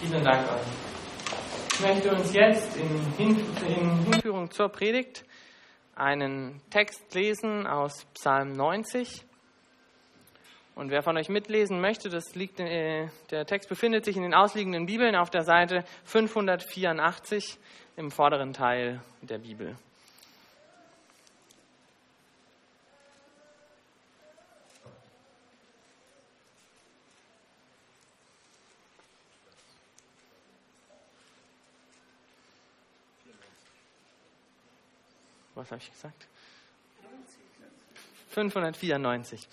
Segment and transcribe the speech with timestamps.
[0.00, 0.60] Vielen Dank euch.
[1.72, 3.36] Ich möchte uns jetzt in, Hin
[3.66, 5.24] in Hinführung zur Predigt
[5.96, 9.24] einen Text lesen aus Psalm 90.
[10.76, 14.34] Und wer von euch mitlesen möchte, das liegt, äh, der Text befindet sich in den
[14.34, 17.58] ausliegenden Bibeln auf der Seite 584
[17.96, 19.76] im vorderen Teil der Bibel.
[35.68, 36.26] Was habe ich gesagt?
[38.30, 39.46] 594.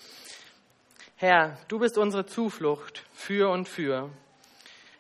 [1.18, 4.10] Herr, du bist unsere Zuflucht für und für.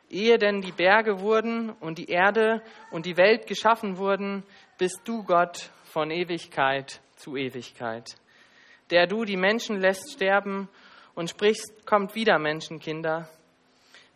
[0.09, 4.43] Ehe denn die Berge wurden und die Erde und die Welt geschaffen wurden,
[4.77, 8.17] bist du Gott von Ewigkeit zu Ewigkeit.
[8.89, 10.67] Der du die Menschen lässt sterben
[11.13, 13.29] und sprichst, kommt wieder, Menschenkinder.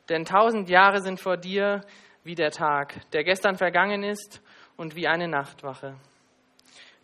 [0.10, 1.80] Denn tausend Jahre sind vor dir
[2.26, 4.42] wie der Tag, der gestern vergangen ist
[4.76, 5.96] und wie eine Nachtwache.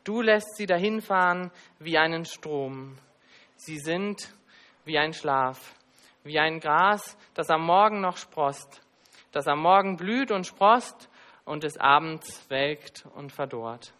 [0.05, 2.95] Du lässt sie dahinfahren wie einen Strom.
[3.55, 4.33] Sie sind
[4.85, 5.73] wie ein Schlaf,
[6.23, 8.81] wie ein Gras, das am Morgen noch sprost,
[9.31, 11.09] das am Morgen blüht und sprost
[11.43, 13.93] und des Abends welkt und verdorrt.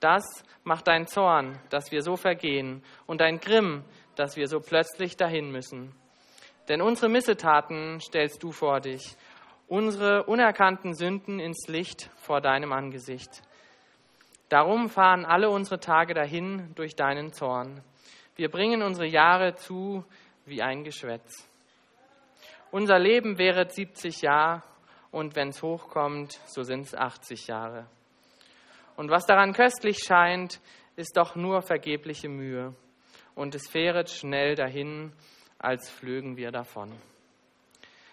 [0.00, 0.24] Das
[0.64, 3.84] macht dein Zorn, dass wir so vergehen, und dein Grimm,
[4.16, 5.94] dass wir so plötzlich dahin müssen.
[6.68, 9.16] Denn unsere Missetaten stellst du vor dich,
[9.68, 13.42] unsere unerkannten Sünden ins Licht vor deinem Angesicht.
[14.52, 17.80] Darum fahren alle unsere Tage dahin durch deinen Zorn.
[18.36, 20.04] Wir bringen unsere Jahre zu
[20.44, 21.48] wie ein Geschwätz.
[22.70, 24.62] Unser Leben wäre 70 Jahre
[25.10, 27.86] und wenn es hochkommt, so sind es 80 Jahre.
[28.94, 30.60] Und was daran köstlich scheint,
[30.96, 32.74] ist doch nur vergebliche Mühe.
[33.34, 35.14] Und es fähret schnell dahin,
[35.58, 36.92] als flögen wir davon.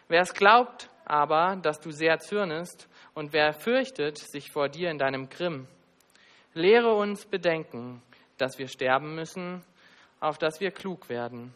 [0.07, 4.99] Wer es glaubt aber, dass du sehr zürnest, und wer fürchtet sich vor dir in
[4.99, 5.67] deinem Grimm,
[6.59, 8.01] Lehre uns bedenken,
[8.37, 9.63] dass wir sterben müssen,
[10.19, 11.53] auf dass wir klug werden.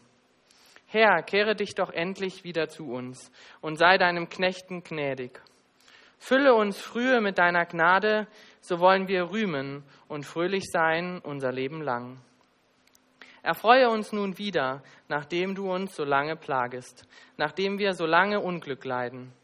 [0.86, 5.42] Herr, kehre dich doch endlich wieder zu uns und sei deinem Knechten gnädig.
[6.16, 8.26] Fülle uns frühe mit deiner Gnade,
[8.62, 12.18] so wollen wir rühmen und fröhlich sein unser Leben lang.
[13.42, 17.06] Erfreue uns nun wieder, nachdem du uns so lange plagest,
[17.36, 19.34] nachdem wir so lange Unglück leiden.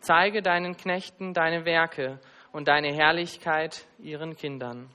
[0.00, 2.18] Zeige deinen Knechten deine Werke
[2.56, 4.88] und deine Herrlichkeit ihren Kindern.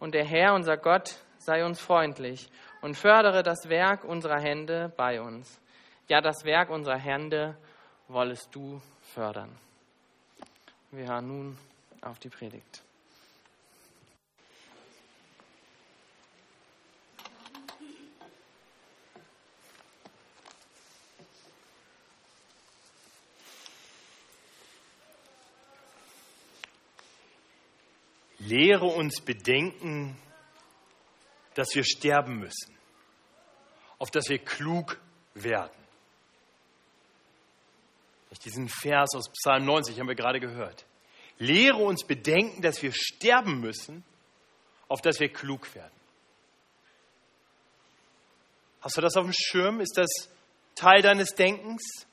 [0.00, 2.50] Und der Herr, unser Gott, sei uns freundlich
[2.82, 5.60] und fördere das Werk unserer Hände bei uns.
[6.08, 7.56] Ja, das Werk unserer Hände
[8.08, 9.56] wollest du fördern.
[10.90, 11.58] Wir hören nun
[12.00, 12.82] auf die Predigt.
[28.48, 30.16] Lehre uns bedenken,
[31.54, 32.74] dass wir sterben müssen,
[33.98, 34.98] auf dass wir klug
[35.34, 35.76] werden.
[38.44, 40.86] Diesen Vers aus Psalm 90 haben wir gerade gehört.
[41.38, 44.04] Lehre uns bedenken, dass wir sterben müssen,
[44.88, 45.92] auf dass wir klug werden.
[48.80, 49.80] Hast du das auf dem Schirm?
[49.80, 50.08] Ist das
[50.74, 52.06] Teil deines Denkens?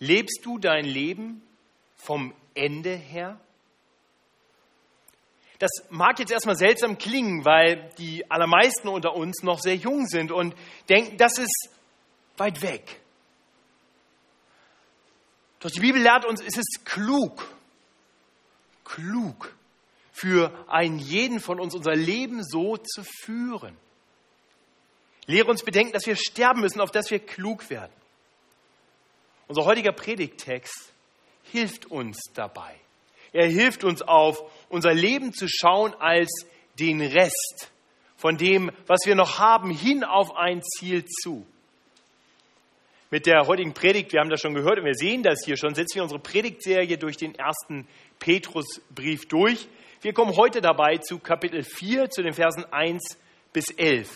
[0.00, 1.42] Lebst du dein Leben
[1.96, 3.40] vom Ende her?
[5.60, 10.32] Das mag jetzt erstmal seltsam klingen, weil die allermeisten unter uns noch sehr jung sind
[10.32, 10.54] und
[10.88, 11.68] denken, das ist
[12.38, 12.98] weit weg.
[15.60, 17.46] Doch die Bibel lehrt uns, es ist klug,
[18.84, 19.54] klug
[20.12, 23.76] für einen jeden von uns unser Leben so zu führen.
[25.26, 27.92] Lehre uns bedenken, dass wir sterben müssen, auf dass wir klug werden.
[29.46, 30.94] Unser heutiger Predigttext
[31.42, 32.80] hilft uns dabei.
[33.32, 36.30] Er hilft uns auf unser Leben zu schauen als
[36.78, 37.70] den Rest
[38.16, 41.46] von dem, was wir noch haben, hin auf ein Ziel zu.
[43.10, 45.74] Mit der heutigen Predigt, wir haben das schon gehört und wir sehen das hier schon,
[45.74, 47.88] setzen wir unsere Predigtserie durch den ersten
[48.18, 49.68] Petrusbrief durch.
[50.02, 53.18] Wir kommen heute dabei zu Kapitel 4, zu den Versen 1
[53.52, 54.08] bis 11.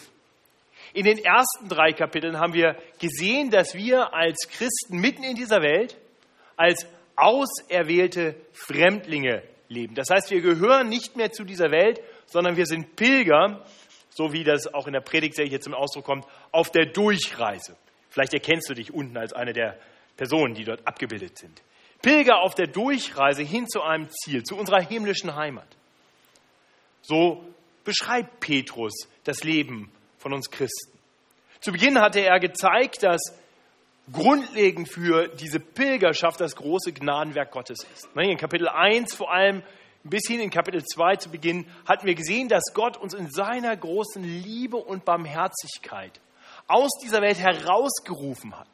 [0.93, 5.61] In den ersten drei Kapiteln haben wir gesehen, dass wir als Christen mitten in dieser
[5.61, 5.99] Welt
[6.57, 9.95] als auserwählte Fremdlinge leben.
[9.95, 13.65] Das heißt, wir gehören nicht mehr zu dieser Welt, sondern wir sind Pilger,
[14.11, 17.77] so wie das auch in der Predigtserie hier zum Ausdruck kommt, auf der Durchreise.
[18.11, 19.77] Vielleicht erkennst du dich unten als eine der
[20.17, 21.61] Personen, die dort abgebildet sind.
[22.01, 25.67] Pilger auf der Durchreise hin zu einem Ziel, zu unserer himmlischen Heimat.
[27.03, 27.45] So
[27.83, 28.93] beschreibt Petrus
[29.25, 30.99] das Leben von uns Christen.
[31.61, 33.21] Zu Beginn hatte er gezeigt, dass
[34.13, 38.09] grundlegend für diese Pilgerschaft das große Gnadenwerk Gottes ist.
[38.17, 39.63] In Kapitel 1 vor allem
[40.05, 43.75] bis hin in Kapitel 2 zu Beginn hatten wir gesehen, dass Gott uns in seiner
[43.75, 46.21] großen Liebe und Barmherzigkeit
[46.67, 48.69] aus dieser Welt herausgerufen hat.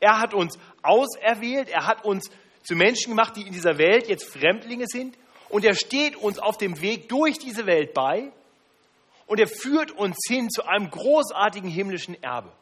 [0.00, 2.30] Er hat uns auserwählt, er hat uns
[2.64, 5.16] zu Menschen gemacht, die in dieser Welt jetzt Fremdlinge sind
[5.48, 8.32] und er steht uns auf dem Weg durch diese Welt bei
[9.26, 12.52] und er führt uns hin zu einem großartigen himmlischen Erbe.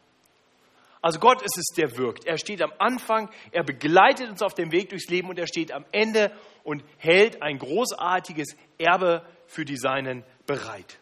[1.05, 2.25] Also Gott ist es, der wirkt.
[2.25, 5.71] Er steht am Anfang, er begleitet uns auf dem Weg durchs Leben und er steht
[5.71, 10.99] am Ende und hält ein großartiges Erbe für die Seinen bereit.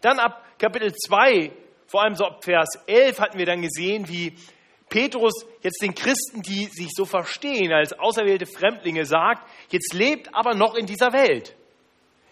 [0.00, 1.52] Dann ab Kapitel 2,
[1.86, 4.36] vor allem so ab Vers 11, hatten wir dann gesehen, wie
[4.88, 10.56] Petrus jetzt den Christen, die sich so verstehen als auserwählte Fremdlinge, sagt, jetzt lebt aber
[10.56, 11.54] noch in dieser Welt.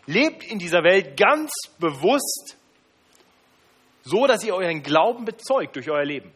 [0.07, 2.59] Lebt in dieser Welt ganz bewusst,
[4.03, 6.33] so dass ihr euren Glauben bezeugt durch euer Leben.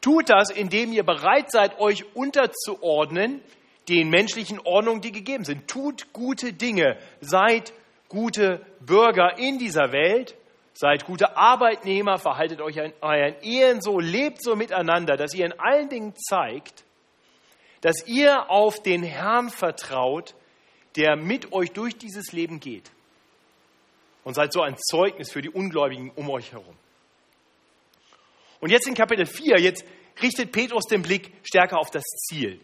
[0.00, 3.42] Tut das, indem ihr bereit seid, euch unterzuordnen
[3.88, 5.66] den menschlichen Ordnungen, die gegeben sind.
[5.66, 7.72] Tut gute Dinge, seid
[8.08, 10.36] gute Bürger in dieser Welt,
[10.74, 15.58] seid gute Arbeitnehmer, verhaltet euch in euren Ehen so, lebt so miteinander, dass ihr in
[15.58, 16.84] allen Dingen zeigt,
[17.80, 20.34] dass ihr auf den Herrn vertraut,
[20.96, 22.90] der mit euch durch dieses Leben geht.
[24.24, 26.76] Und seid so ein Zeugnis für die Ungläubigen um euch herum.
[28.60, 29.84] Und jetzt in Kapitel 4, jetzt
[30.22, 32.60] richtet Petrus den Blick stärker auf das Ziel.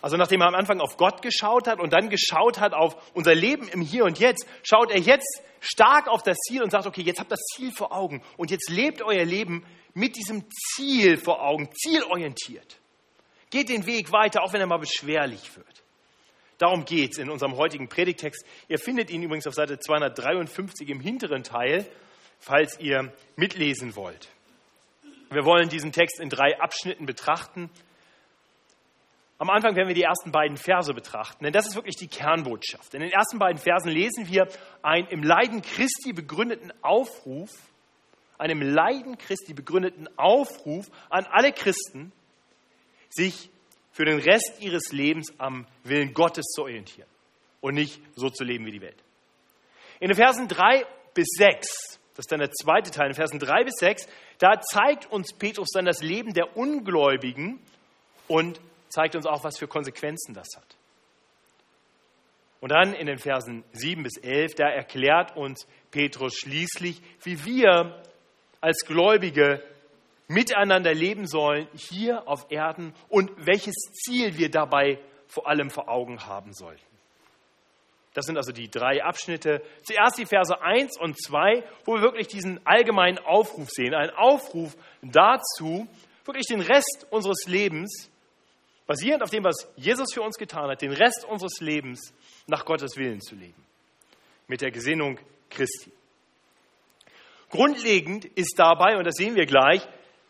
[0.00, 3.34] Also nachdem er am Anfang auf Gott geschaut hat und dann geschaut hat auf unser
[3.34, 7.02] Leben im Hier und Jetzt, schaut er jetzt stark auf das Ziel und sagt, okay,
[7.02, 11.42] jetzt habt das Ziel vor Augen und jetzt lebt euer Leben mit diesem Ziel vor
[11.42, 12.78] Augen, zielorientiert.
[13.50, 15.82] Geht den Weg weiter, auch wenn er mal beschwerlich wird.
[16.58, 18.44] Darum geht es in unserem heutigen Predigtext.
[18.68, 21.86] Ihr findet ihn übrigens auf Seite 253 im hinteren Teil,
[22.38, 24.28] falls ihr mitlesen wollt.
[25.30, 27.70] Wir wollen diesen Text in drei Abschnitten betrachten.
[29.36, 32.94] Am Anfang werden wir die ersten beiden Verse betrachten, denn das ist wirklich die Kernbotschaft.
[32.94, 34.48] In den ersten beiden Versen lesen wir
[34.82, 37.50] einen im Leiden Christi begründeten Aufruf,
[38.38, 42.10] einem Leiden Christi begründeten Aufruf an alle Christen,
[43.10, 43.50] sich
[43.92, 47.08] für den Rest ihres Lebens am Willen Gottes zu orientieren
[47.60, 49.02] und nicht so zu leben wie die Welt.
[50.00, 50.84] In den Versen 3
[51.14, 55.06] bis 6 das ist dann der zweite Teil, in Versen 3 bis 6, da zeigt
[55.06, 57.60] uns Petrus dann das Leben der Ungläubigen
[58.26, 60.66] und zeigt uns auch, was für Konsequenzen das hat.
[62.60, 68.02] Und dann in den Versen 7 bis 11, da erklärt uns Petrus schließlich, wie wir
[68.60, 69.62] als Gläubige
[70.26, 74.98] miteinander leben sollen hier auf Erden und welches Ziel wir dabei
[75.28, 76.87] vor allem vor Augen haben sollten.
[78.14, 79.62] Das sind also die drei Abschnitte.
[79.82, 83.94] Zuerst die Verse 1 und 2, wo wir wirklich diesen allgemeinen Aufruf sehen.
[83.94, 85.86] Ein Aufruf dazu,
[86.24, 88.10] wirklich den Rest unseres Lebens,
[88.86, 92.12] basierend auf dem, was Jesus für uns getan hat, den Rest unseres Lebens
[92.46, 93.64] nach Gottes Willen zu leben.
[94.46, 95.18] Mit der Gesinnung
[95.50, 95.92] Christi.
[97.50, 99.86] Grundlegend ist dabei, und das sehen wir gleich,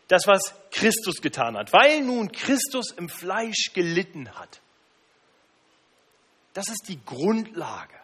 [0.07, 1.71] das, was Christus getan hat.
[1.73, 4.61] Weil nun Christus im Fleisch gelitten hat,
[6.53, 7.95] das ist die Grundlage,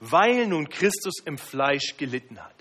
[0.00, 2.54] weil nun Christus im Fleisch gelitten hat.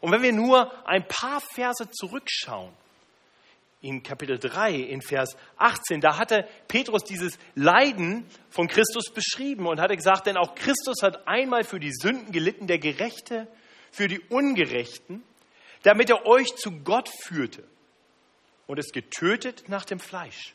[0.00, 2.72] Und wenn wir nur ein paar Verse zurückschauen,
[3.82, 9.80] in Kapitel 3, in Vers 18, da hatte Petrus dieses Leiden von Christus beschrieben und
[9.80, 13.48] hatte gesagt, denn auch Christus hat einmal für die Sünden gelitten, der Gerechte
[13.90, 15.24] für die Ungerechten,
[15.82, 17.64] damit er euch zu Gott führte
[18.68, 20.54] und es getötet nach dem Fleisch,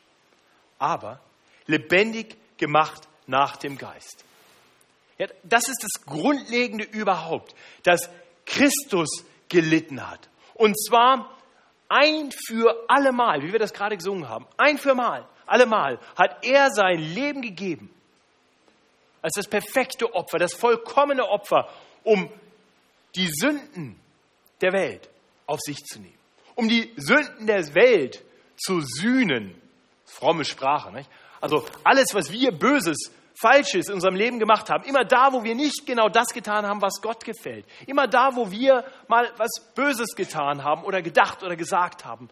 [0.80, 1.20] aber
[1.66, 4.26] lebendig gemacht nach dem Geist.
[5.18, 8.10] Ja, das ist das Grundlegende überhaupt, dass
[8.46, 9.10] Christus
[9.50, 10.30] gelitten hat.
[10.54, 11.38] Und zwar
[11.90, 16.72] ein für allemal, wie wir das gerade gesungen haben, ein für mal, allemal hat er
[16.72, 17.90] sein Leben gegeben
[19.22, 21.68] als das perfekte Opfer, das vollkommene Opfer,
[22.04, 22.30] um
[23.16, 24.00] die Sünden
[24.62, 25.10] der Welt
[25.46, 26.18] auf sich zu nehmen,
[26.56, 28.24] um die Sünden der Welt
[28.58, 29.60] zu sühnen.
[30.06, 31.10] Fromme Sprache, nicht?
[31.42, 35.56] Also alles, was wir Böses Falsches in unserem Leben gemacht haben, immer da, wo wir
[35.56, 40.16] nicht genau das getan haben, was Gott gefällt, immer da, wo wir mal was Böses
[40.16, 42.30] getan haben oder gedacht oder gesagt haben,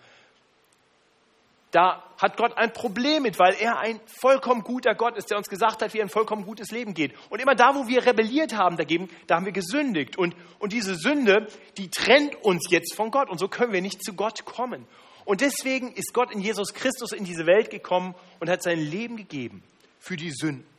[1.76, 5.50] da hat Gott ein Problem mit, weil er ein vollkommen guter Gott ist, der uns
[5.50, 7.14] gesagt hat, wie ein vollkommen gutes Leben geht.
[7.30, 10.18] Und immer da, wo wir rebelliert haben dagegen, da haben wir gesündigt.
[10.18, 11.48] Und, und diese Sünde,
[11.78, 13.30] die trennt uns jetzt von Gott.
[13.30, 14.88] Und so können wir nicht zu Gott kommen.
[15.26, 19.18] Und deswegen ist Gott in Jesus Christus in diese Welt gekommen und hat sein Leben
[19.18, 19.62] gegeben
[20.00, 20.75] für die Sünden.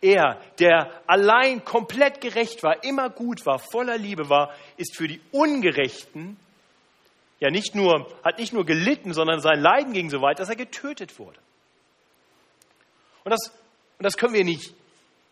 [0.00, 5.20] Er, der allein komplett gerecht war, immer gut war, voller Liebe war, ist für die
[5.32, 6.36] Ungerechten
[7.40, 10.56] ja nicht nur, hat nicht nur gelitten, sondern sein Leiden ging so weit, dass er
[10.56, 11.38] getötet wurde.
[13.24, 13.48] Und das,
[13.98, 14.74] und das können wir nicht,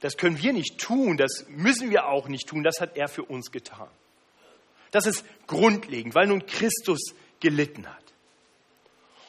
[0.01, 3.23] das können wir nicht tun, das müssen wir auch nicht tun, das hat er für
[3.23, 3.89] uns getan.
[4.91, 8.05] Das ist grundlegend, weil nun Christus gelitten hat.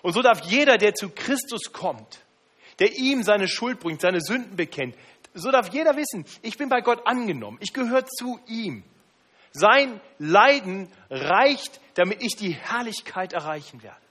[0.02, 2.20] Und so darf jeder, der zu Christus kommt,
[2.80, 4.96] der ihm seine Schuld bringt, seine Sünden bekennt,
[5.36, 8.84] so darf jeder wissen, ich bin bei Gott angenommen, ich gehöre zu ihm.
[9.52, 14.02] Sein Leiden reicht, damit ich die Herrlichkeit erreichen werde.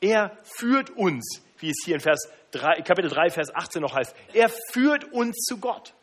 [0.00, 4.14] Er führt uns, wie es hier in Vers 3, Kapitel 3, Vers 18 noch heißt,
[4.32, 5.94] er führt uns zu Gott.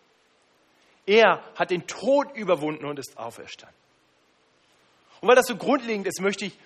[1.05, 3.77] Er hat den Tod überwunden und ist auferstanden.
[5.21, 6.57] Und weil das so grundlegend ist, möchte ich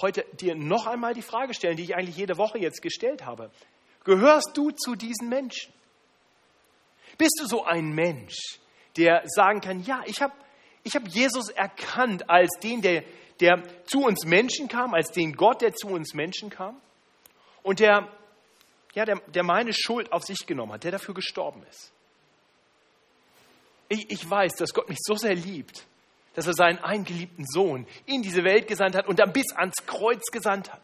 [0.00, 3.50] heute dir noch einmal die Frage stellen, die ich eigentlich jede Woche jetzt gestellt habe.
[4.04, 5.72] Gehörst du zu diesen Menschen?
[7.18, 8.58] Bist du so ein Mensch,
[8.96, 10.32] der sagen kann, ja, ich habe
[10.84, 13.04] ich hab Jesus erkannt als den, der,
[13.40, 16.80] der zu uns Menschen kam, als den Gott, der zu uns Menschen kam
[17.62, 18.08] und der,
[18.94, 21.92] ja, der, der meine Schuld auf sich genommen hat, der dafür gestorben ist.
[23.88, 25.84] Ich, ich weiß, dass Gott mich so sehr liebt,
[26.34, 30.22] dass er seinen eingeliebten Sohn in diese Welt gesandt hat und dann bis ans Kreuz
[30.32, 30.82] gesandt hat,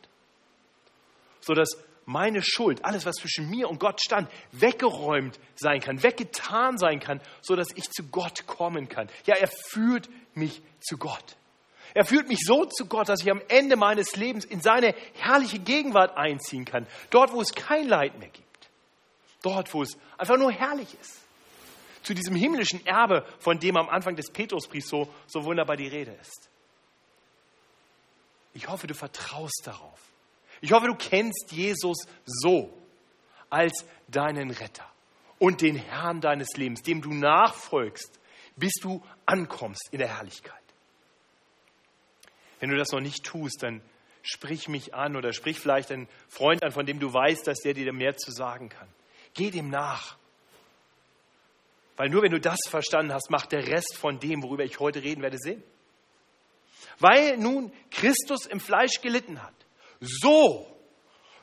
[1.41, 1.71] sodass
[2.09, 7.21] meine Schuld, alles, was zwischen mir und Gott stand, weggeräumt sein kann, weggetan sein kann,
[7.43, 9.11] sodass ich zu Gott kommen kann.
[9.27, 11.37] Ja, er führt mich zu Gott.
[11.93, 15.59] Er führt mich so zu Gott, dass ich am Ende meines Lebens in seine herrliche
[15.59, 16.87] Gegenwart einziehen kann.
[17.11, 18.71] Dort, wo es kein Leid mehr gibt.
[19.43, 21.21] Dort, wo es einfach nur herrlich ist.
[22.05, 26.13] Zu diesem himmlischen Erbe, von dem am Anfang des Petrusbriefs so, so wunderbar die Rede
[26.13, 26.49] ist.
[28.55, 30.09] Ich hoffe, du vertraust darauf
[30.61, 32.73] ich hoffe, du kennst Jesus so
[33.51, 34.87] als deinen Retter
[35.39, 38.19] und den Herrn deines Lebens, dem du nachfolgst,
[38.57, 40.55] bis du ankommst in der Herrlichkeit.
[42.61, 43.81] Wenn du das noch nicht tust, dann
[44.23, 47.75] sprich mich an oder sprich vielleicht einen Freund an, von dem du weißt, dass der
[47.75, 48.89] dir mehr zu sagen kann.
[49.35, 50.17] Geh dem nach.
[51.97, 55.03] Weil nur wenn du das verstanden hast, macht der Rest von dem, worüber ich heute
[55.03, 55.63] reden werde, Sinn.
[56.99, 59.55] Weil nun Christus im Fleisch gelitten hat,
[60.01, 60.67] so,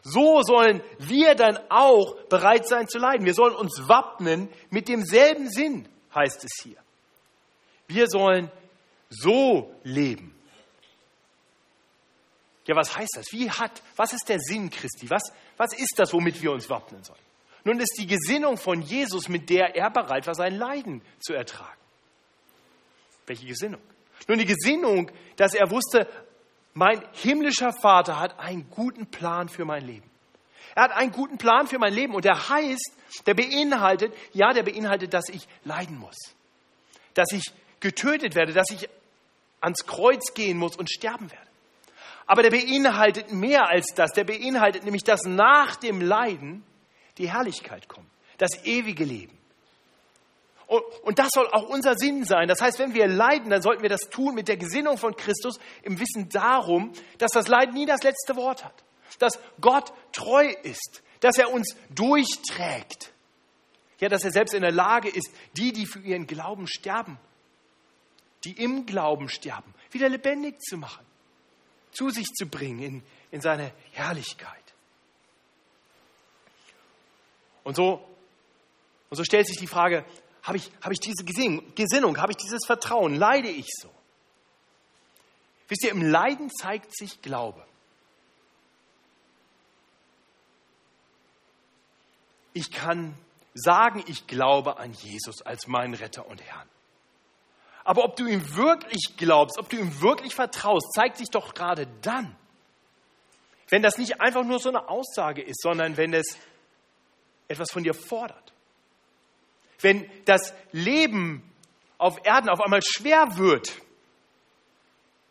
[0.01, 3.25] so sollen wir dann auch bereit sein zu leiden.
[3.25, 6.77] Wir sollen uns wappnen mit demselben Sinn, heißt es hier.
[7.87, 8.51] Wir sollen
[9.09, 10.35] so leben.
[12.67, 13.31] Ja, was heißt das?
[13.31, 15.09] Wie hat, was ist der Sinn Christi?
[15.09, 17.19] Was, was ist das, womit wir uns wappnen sollen?
[17.63, 21.79] Nun ist die Gesinnung von Jesus, mit der er bereit war, sein Leiden zu ertragen.
[23.25, 23.81] Welche Gesinnung?
[24.27, 26.07] Nun die Gesinnung, dass er wusste,
[26.75, 30.11] mein himmlischer Vater hat einen guten Plan für mein Leben.
[30.75, 32.93] Er hat einen guten Plan für mein Leben und der heißt,
[33.25, 36.17] der beinhaltet, ja, der beinhaltet, dass ich leiden muss.
[37.13, 38.89] Dass ich getötet werde, dass ich
[39.61, 41.47] ans Kreuz gehen muss und sterben werde.
[42.27, 44.11] Aber der beinhaltet mehr als das.
[44.11, 46.65] Der beinhaltet nämlich, dass nach dem Leiden
[47.17, 49.37] die Herrlichkeit kommt, das ewige Leben.
[50.67, 52.47] Und das soll auch unser Sinn sein.
[52.47, 55.59] Das heißt, wenn wir leiden, dann sollten wir das tun mit der Gesinnung von Christus
[55.83, 58.83] im Wissen darum, dass das Leiden nie das letzte Wort hat.
[59.19, 63.11] Dass Gott treu ist, dass er uns durchträgt.
[63.99, 67.17] Ja, dass er selbst in der Lage ist, die, die für ihren Glauben sterben,
[68.43, 71.05] die im Glauben sterben, wieder lebendig zu machen,
[71.91, 74.65] zu sich zu bringen in, in seine Herrlichkeit.
[77.63, 78.05] Und so,
[79.09, 80.05] und so stellt sich die Frage,
[80.45, 83.89] habe ich, habe ich diese Gesinnung, habe ich dieses Vertrauen, leide ich so?
[85.67, 87.65] Wisst ihr, im Leiden zeigt sich Glaube.
[92.53, 93.17] Ich kann
[93.55, 96.69] sagen, ich glaube an Jesus als meinen Retter und Herrn.
[97.83, 101.87] Aber ob du ihm wirklich glaubst, ob du ihm wirklich vertraust, zeigt sich doch gerade
[102.03, 102.35] dann,
[103.69, 106.37] wenn das nicht einfach nur so eine Aussage ist, sondern wenn es
[107.47, 108.44] etwas von dir fordert
[109.85, 111.43] wenn das Leben
[111.99, 113.71] auf Erden auf einmal schwer wird,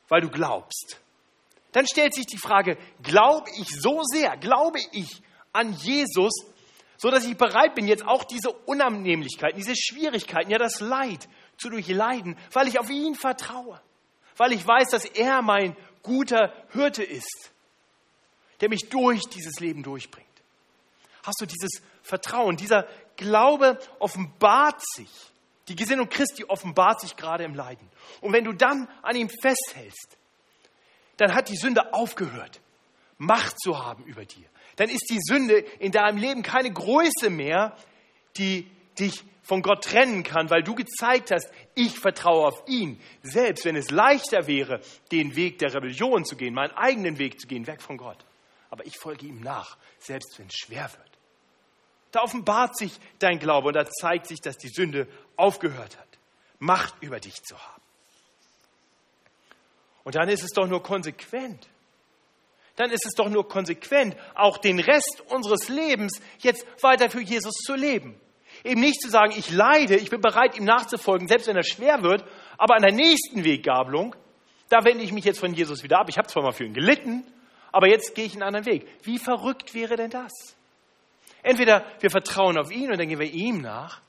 [0.08, 1.00] weil du glaubst,
[1.72, 5.20] dann stellt sich die Frage, glaube ich so sehr, glaube ich
[5.52, 6.32] an Jesus,
[6.98, 11.68] so dass ich bereit bin, jetzt auch diese Unannehmlichkeiten, diese Schwierigkeiten, ja das Leid zu
[11.68, 13.80] durchleiden, weil ich auf ihn vertraue,
[14.36, 17.50] weil ich weiß, dass er mein guter Hirte ist,
[18.60, 20.28] der mich durch dieses Leben durchbringt.
[21.24, 25.10] Hast du dieses Vertrauen, dieser Glaube offenbart sich.
[25.68, 27.88] Die Gesinnung Christi offenbart sich gerade im Leiden.
[28.20, 30.18] Und wenn du dann an ihm festhältst,
[31.16, 32.60] dann hat die Sünde aufgehört,
[33.16, 34.46] Macht zu haben über dir.
[34.76, 37.76] Dann ist die Sünde in deinem Leben keine Größe mehr,
[38.36, 38.68] die
[38.98, 43.00] dich von Gott trennen kann, weil du gezeigt hast, ich vertraue auf ihn.
[43.22, 44.80] Selbst wenn es leichter wäre,
[45.12, 48.24] den Weg der Rebellion zu gehen, meinen eigenen Weg zu gehen, weg von Gott.
[48.70, 51.13] Aber ich folge ihm nach, selbst wenn es schwer wird.
[52.14, 56.06] Da offenbart sich dein Glaube und da zeigt sich, dass die Sünde aufgehört hat,
[56.60, 57.82] Macht über dich zu haben.
[60.04, 61.68] Und dann ist es doch nur konsequent.
[62.76, 67.54] Dann ist es doch nur konsequent, auch den Rest unseres Lebens jetzt weiter für Jesus
[67.54, 68.18] zu leben.
[68.62, 72.04] Eben nicht zu sagen, ich leide, ich bin bereit, ihm nachzufolgen, selbst wenn er schwer
[72.04, 72.24] wird,
[72.58, 74.14] aber an der nächsten Weggabelung,
[74.68, 76.08] da wende ich mich jetzt von Jesus wieder ab.
[76.08, 77.26] Ich habe zwar mal für ihn gelitten,
[77.72, 78.86] aber jetzt gehe ich einen anderen Weg.
[79.02, 80.54] Wie verrückt wäre denn das?
[81.44, 84.00] Entweder wir vertrauen auf ihn und dann gehen wir ihm nach,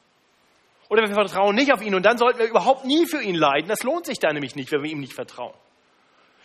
[0.89, 3.67] oder wir vertrauen nicht auf ihn und dann sollten wir überhaupt nie für ihn leiden.
[3.67, 5.53] Das lohnt sich da nämlich nicht, wenn wir ihm nicht vertrauen.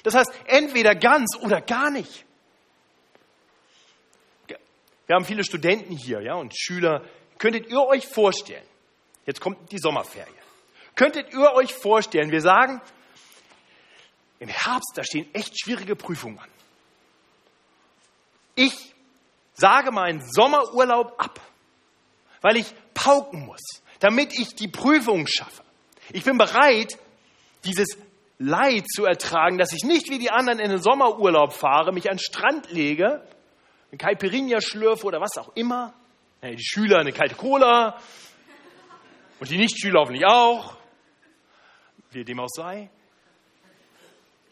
[0.03, 2.25] Das heißt, entweder ganz oder gar nicht.
[4.49, 7.05] Wir haben viele Studenten hier ja, und Schüler.
[7.39, 8.67] Könntet ihr euch vorstellen,
[9.27, 10.27] jetzt kommt die Sommerferie,
[10.97, 12.81] könntet ihr euch vorstellen, wir sagen,
[14.41, 16.49] im Herbst, da stehen echt schwierige Prüfungen an.
[18.55, 18.90] Ich
[19.61, 21.41] sage meinen Sommerurlaub ab,
[22.41, 23.61] weil ich pauken muss,
[24.01, 25.63] damit ich die Prüfung schaffe.
[26.13, 26.99] Ich bin bereit,
[27.65, 27.97] dieses
[28.39, 32.17] Leid zu ertragen, dass ich nicht wie die anderen in den Sommerurlaub fahre, mich an
[32.17, 33.23] den Strand lege,
[33.91, 35.93] eine Caipirinha schlürfe oder was auch immer.
[36.43, 38.01] Die Schüler eine kalte Cola
[39.41, 40.77] und die Nichtschüler hoffentlich auch,
[42.13, 42.89] wie dem auch sei.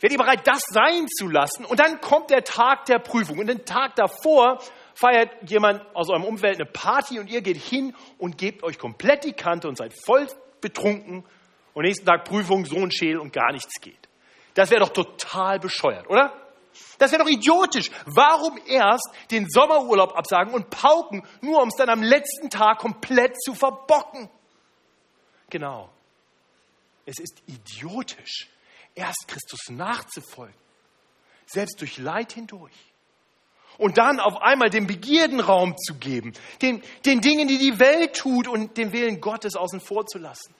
[0.01, 1.65] Werdet ihr bereit, das sein zu lassen?
[1.65, 3.39] Und dann kommt der Tag der Prüfung.
[3.39, 4.59] Und den Tag davor
[4.99, 9.25] feiert jemand aus eurem Umfeld eine Party und ihr geht hin und gebt euch komplett
[9.25, 10.27] die Kante und seid voll
[10.61, 11.25] betrunken
[11.75, 14.09] und nächsten Tag Prüfung, so ein Schädel und gar nichts geht.
[14.55, 16.33] Das wäre doch total bescheuert, oder?
[16.99, 17.91] Das wäre doch idiotisch.
[18.07, 23.41] Warum erst den Sommerurlaub absagen und pauken, nur um es dann am letzten Tag komplett
[23.41, 24.29] zu verbocken?
[25.49, 25.91] Genau.
[27.07, 28.49] Es ist idiotisch,
[28.95, 30.55] erst Christus nachzufolgen,
[31.47, 32.75] selbst durch Leid hindurch
[33.79, 38.17] und dann auf einmal den Begierden Raum zu geben, den, den Dingen, die die Welt
[38.17, 40.53] tut und den Willen Gottes außen vor zu lassen.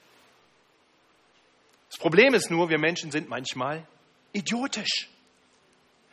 [1.89, 3.85] Das Problem ist nur, wir Menschen sind manchmal
[4.31, 5.09] idiotisch.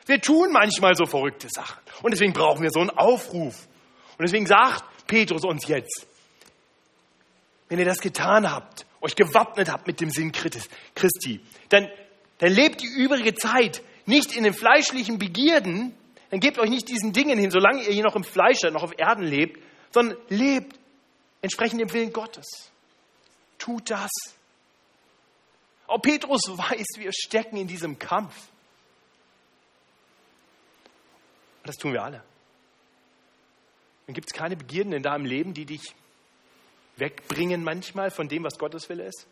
[0.06, 1.80] Wir tun manchmal so verrückte Sachen.
[2.02, 3.66] Und deswegen brauchen wir so einen Aufruf.
[4.18, 6.06] Und deswegen sagt Petrus uns jetzt,
[7.68, 11.88] wenn ihr das getan habt, euch gewappnet habt mit dem Sinn Christi, dann,
[12.38, 15.94] dann lebt die übrige Zeit nicht in den fleischlichen Begierden,
[16.30, 18.82] dann gebt euch nicht diesen Dingen hin, solange ihr hier noch im Fleisch seid, noch
[18.82, 19.62] auf Erden lebt,
[19.92, 20.78] sondern lebt
[21.42, 22.70] entsprechend dem Willen Gottes.
[23.58, 24.10] Tut das.
[25.86, 28.34] Auch Petrus weiß, wir stecken in diesem Kampf.
[31.64, 32.22] Das tun wir alle.
[34.06, 35.94] Dann gibt es keine Begierden in deinem Leben, die dich
[36.96, 39.26] wegbringen manchmal von dem, was Gottes Wille ist?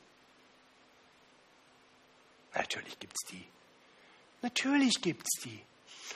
[2.55, 3.45] Natürlich gibt es die.
[4.43, 5.61] Natürlich gibt es die.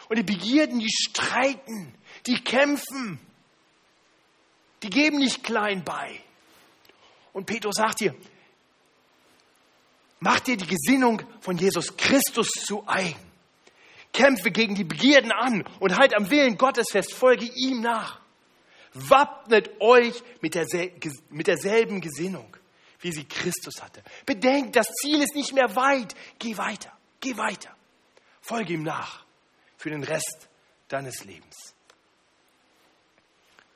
[0.08, 1.94] Und die Begierden, die streiten,
[2.26, 3.20] die kämpfen,
[4.82, 6.20] die geben nicht klein bei.
[7.32, 8.14] Und Petrus sagt hier,
[10.20, 13.18] mach dir die Gesinnung von Jesus Christus zu eigen.
[14.12, 18.20] Kämpfe gegen die Begierden an und halt am Willen Gottes fest, folge ihm nach.
[18.94, 20.92] Wappnet euch mit, dersel
[21.28, 22.56] mit derselben Gesinnung,
[23.00, 24.02] wie sie Christus hatte.
[24.24, 26.14] Bedenkt, das Ziel ist nicht mehr weit.
[26.38, 27.76] Geh weiter, geh weiter.
[28.40, 29.27] Folge ihm nach
[29.78, 30.48] für den Rest
[30.88, 31.74] deines Lebens.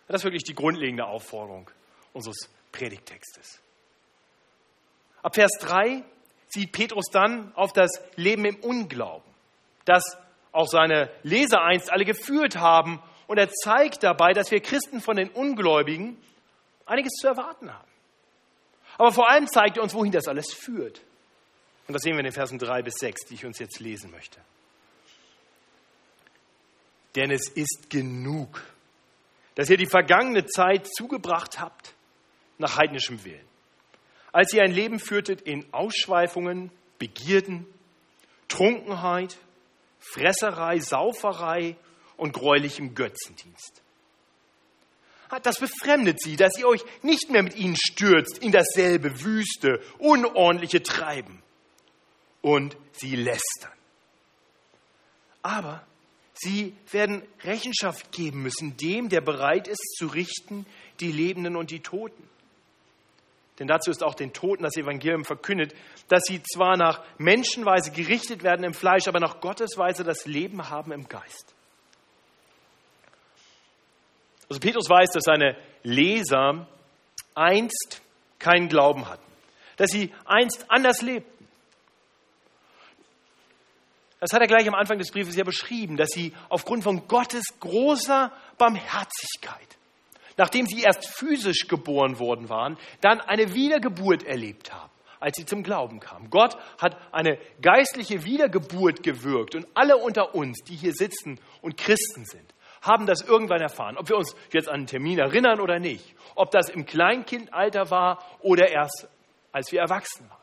[0.08, 1.70] Das ist wirklich die grundlegende Aufforderung
[2.12, 3.60] unseres Predigtextes.
[5.22, 6.02] Ab Vers 3
[6.48, 9.30] sieht Petrus dann auf das Leben im Unglauben,
[9.84, 10.02] das
[10.50, 13.02] auch seine Leser einst alle geführt haben.
[13.26, 16.22] Und er zeigt dabei, dass wir Christen von den Ungläubigen
[16.84, 17.88] einiges zu erwarten haben.
[18.98, 21.00] Aber vor allem zeigt er uns, wohin das alles führt.
[21.88, 24.10] Und das sehen wir in den Versen 3 bis 6, die ich uns jetzt lesen
[24.10, 24.40] möchte.
[27.14, 28.62] Denn es ist genug,
[29.55, 31.94] dass ihr die vergangene Zeit zugebracht habt
[32.59, 33.46] nach heidnischem Willen.
[34.33, 37.66] Als ihr ein Leben führtet in Ausschweifungen, Begierden,
[38.48, 39.37] Trunkenheit,
[39.98, 41.77] Fresserei, Sauferei
[42.16, 43.83] und gräulichem Götzendienst.
[45.42, 50.83] Das befremdet sie, dass ihr euch nicht mehr mit ihnen stürzt in dasselbe wüste, unordentliche
[50.83, 51.42] Treiben.
[52.42, 53.72] Und sie lästern.
[55.42, 55.87] Aber
[56.42, 60.66] Sie werden Rechenschaft geben müssen dem, der bereit ist zu richten,
[60.98, 62.28] die Lebenden und die Toten.
[63.61, 65.72] Denn dazu ist auch den Toten das Evangelium verkündet,
[66.09, 70.68] dass sie zwar nach Menschenweise gerichtet werden im Fleisch, aber nach Gottes Weise das Leben
[70.68, 71.55] haben im Geist.
[74.48, 76.66] Also Petrus weiß, dass seine Leser
[77.37, 78.02] einst
[78.40, 79.31] keinen Glauben hatten,
[79.76, 81.41] dass sie einst anders lebten.
[84.22, 87.42] Das hat er gleich am Anfang des Briefes ja beschrieben, dass sie aufgrund von Gottes
[87.58, 89.66] großer Barmherzigkeit,
[90.37, 95.62] nachdem sie erst physisch geboren worden waren, dann eine Wiedergeburt erlebt haben als sie zum
[95.62, 96.30] Glauben kamen.
[96.30, 102.24] Gott hat eine geistliche Wiedergeburt gewirkt und alle unter uns, die hier sitzen und Christen
[102.24, 103.96] sind, haben das irgendwann erfahren.
[103.96, 106.16] Ob wir uns jetzt an einen Termin erinnern oder nicht.
[106.35, 109.08] Ob das im Kleinkindalter war oder erst
[109.52, 110.38] als wir erwachsen waren.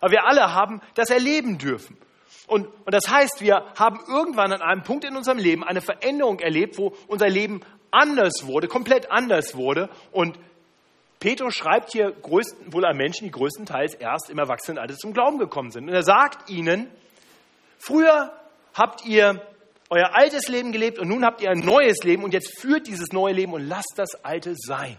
[0.00, 1.98] Aber wir alle haben das erleben dürfen.
[2.46, 6.40] Und, und das heißt, wir haben irgendwann an einem Punkt in unserem Leben eine Veränderung
[6.40, 9.88] erlebt, wo unser Leben anders wurde, komplett anders wurde.
[10.12, 10.38] Und
[11.20, 15.70] Petrus schreibt hier größten, wohl an Menschen, die größtenteils erst im Erwachsenenalter zum Glauben gekommen
[15.70, 15.88] sind.
[15.88, 16.90] Und er sagt ihnen,
[17.78, 18.30] früher
[18.74, 19.40] habt ihr
[19.88, 23.12] euer altes Leben gelebt und nun habt ihr ein neues Leben und jetzt führt dieses
[23.12, 24.98] neue Leben und lasst das alte sein.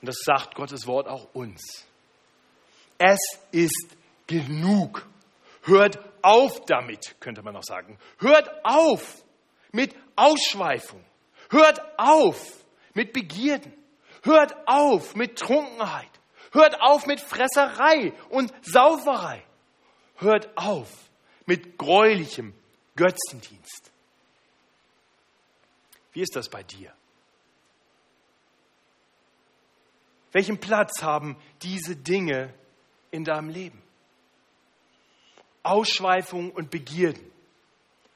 [0.00, 1.86] Und das sagt Gottes Wort auch uns.
[3.04, 3.18] Es
[3.50, 3.96] ist
[4.28, 5.04] genug.
[5.62, 7.98] Hört auf damit, könnte man noch sagen.
[8.18, 9.24] Hört auf
[9.72, 11.04] mit Ausschweifung.
[11.50, 13.72] Hört auf mit Begierden.
[14.22, 16.10] Hört auf mit Trunkenheit.
[16.52, 19.42] Hört auf mit Fresserei und Sauferei.
[20.18, 20.88] Hört auf
[21.44, 22.54] mit gräulichem
[22.94, 23.90] Götzendienst.
[26.12, 26.92] Wie ist das bei dir?
[30.30, 32.54] Welchen Platz haben diese Dinge
[33.12, 33.80] in deinem Leben?
[35.62, 37.30] Ausschweifung und Begierden.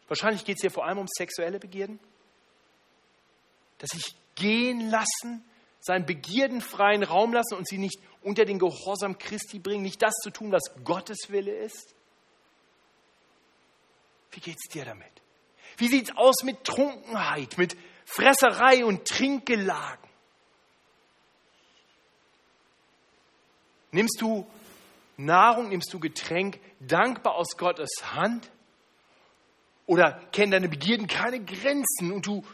[0.09, 2.01] Wahrscheinlich geht es hier vor allem um sexuelle Begierden.
[3.79, 5.45] Dass ich gehen lassen,
[5.81, 10.15] seinen Begierden freien Raum lassen und sie nicht unter den Gehorsam Christi bringen, nicht das
[10.23, 11.95] zu tun, was Gottes Wille ist?
[14.33, 15.13] Wie geht es dir damit?
[15.77, 20.09] Wie sieht es aus mit Trunkenheit, mit Fresserei und Trinkgelagen?
[23.93, 24.47] Nimmst du
[25.17, 28.51] Nahrung, nimmst du Getränk dankbar aus Gottes Hand?
[29.87, 32.45] Oder kennen deine Begierden keine Grenzen und du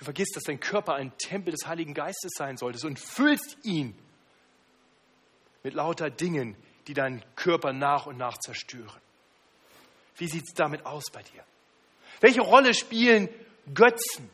[0.00, 3.94] Du vergisst, dass dein Körper ein Tempel des Heiligen Geistes sein sollte und füllst ihn
[5.62, 8.98] mit lauter Dingen, die deinen Körper nach und nach zerstören.
[10.16, 11.44] Wie sieht es damit aus bei dir?
[12.20, 13.28] Welche Rolle spielen
[13.74, 14.30] Götzen?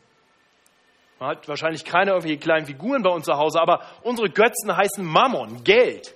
[1.19, 5.03] Man hat wahrscheinlich keine irgendwelche kleinen Figuren bei uns zu Hause, aber unsere Götzen heißen
[5.03, 6.15] Mammon, Geld,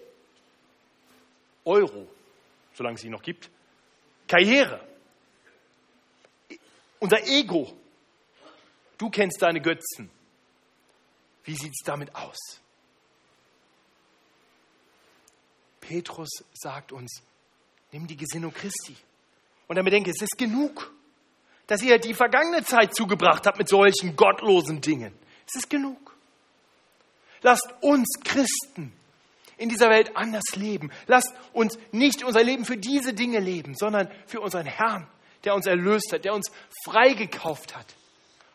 [1.66, 2.08] Euro,
[2.74, 3.50] solange es sie noch gibt,
[4.28, 4.80] Karriere,
[7.00, 7.74] unser Ego,
[9.02, 10.12] Du kennst deine Götzen.
[11.44, 12.38] Wie sieht es damit aus?
[15.80, 17.24] Petrus sagt uns,
[17.92, 18.96] nimm die Gesinnung Christi.
[19.66, 20.94] Und dann bedenke, es ist genug,
[21.66, 25.18] dass ihr die vergangene Zeit zugebracht habt mit solchen gottlosen Dingen.
[25.48, 26.16] Es ist genug.
[27.42, 28.94] Lasst uns Christen
[29.62, 30.92] in dieser Welt anders leben.
[31.08, 35.08] Lasst uns nicht unser Leben für diese Dinge leben, sondern für unseren Herrn,
[35.44, 36.52] der uns erlöst hat, der uns
[36.84, 37.86] freigekauft hat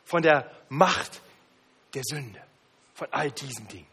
[0.05, 1.21] von der Macht
[1.95, 2.41] der Sünde,
[2.95, 3.87] von all diesen Dingen.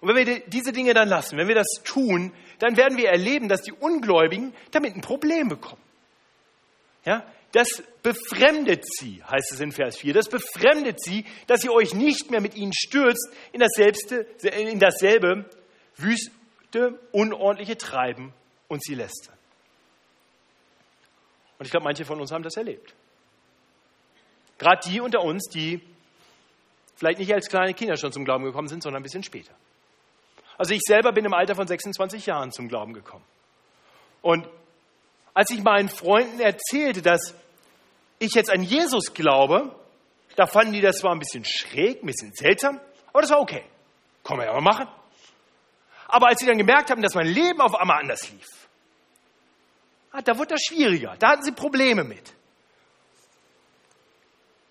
[0.00, 3.48] Und wenn wir diese Dinge dann lassen, wenn wir das tun, dann werden wir erleben,
[3.48, 5.82] dass die Ungläubigen damit ein Problem bekommen.
[7.04, 7.24] Ja,
[7.56, 10.12] das befremdet sie, heißt es in Vers 4.
[10.12, 15.48] Das befremdet sie, dass ihr euch nicht mehr mit ihnen stürzt in, in dasselbe
[15.96, 18.34] wüste, unordentliche Treiben
[18.68, 19.34] und sie lästern.
[21.58, 22.94] Und ich glaube, manche von uns haben das erlebt.
[24.58, 25.80] Gerade die unter uns, die
[26.94, 29.54] vielleicht nicht als kleine Kinder schon zum Glauben gekommen sind, sondern ein bisschen später.
[30.58, 33.24] Also ich selber bin im Alter von 26 Jahren zum Glauben gekommen.
[34.20, 34.46] Und
[35.32, 37.34] als ich meinen Freunden erzählte, dass
[38.18, 39.74] ich jetzt an Jesus glaube,
[40.36, 43.64] da fanden die das zwar ein bisschen schräg, ein bisschen seltsam, aber das war okay.
[44.24, 44.88] Können wir ja mal machen.
[46.08, 48.46] Aber als sie dann gemerkt haben, dass mein Leben auf einmal anders lief,
[50.12, 51.16] ah, da wurde das schwieriger.
[51.18, 52.34] Da hatten sie Probleme mit.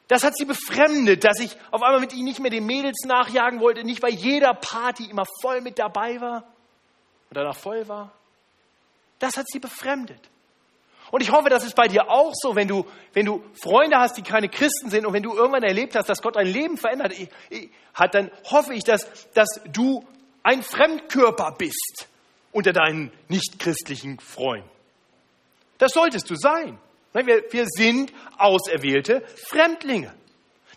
[0.07, 3.59] Das hat sie befremdet, dass ich auf einmal mit ihnen nicht mehr den Mädels nachjagen
[3.59, 6.43] wollte, nicht bei jeder Party immer voll mit dabei war
[7.29, 8.11] und danach voll war.
[9.17, 10.29] Das hat sie befremdet.
[11.11, 14.17] Und ich hoffe, das ist bei dir auch so, wenn du, wenn du Freunde hast,
[14.17, 17.13] die keine Christen sind und wenn du irgendwann erlebt hast, dass Gott dein Leben verändert
[17.93, 20.05] hat, dann hoffe ich, dass, dass du
[20.43, 22.07] ein Fremdkörper bist
[22.51, 24.69] unter deinen nichtchristlichen Freunden.
[25.77, 26.77] Das solltest du sein.
[27.13, 30.13] Wir, wir sind auserwählte Fremdlinge.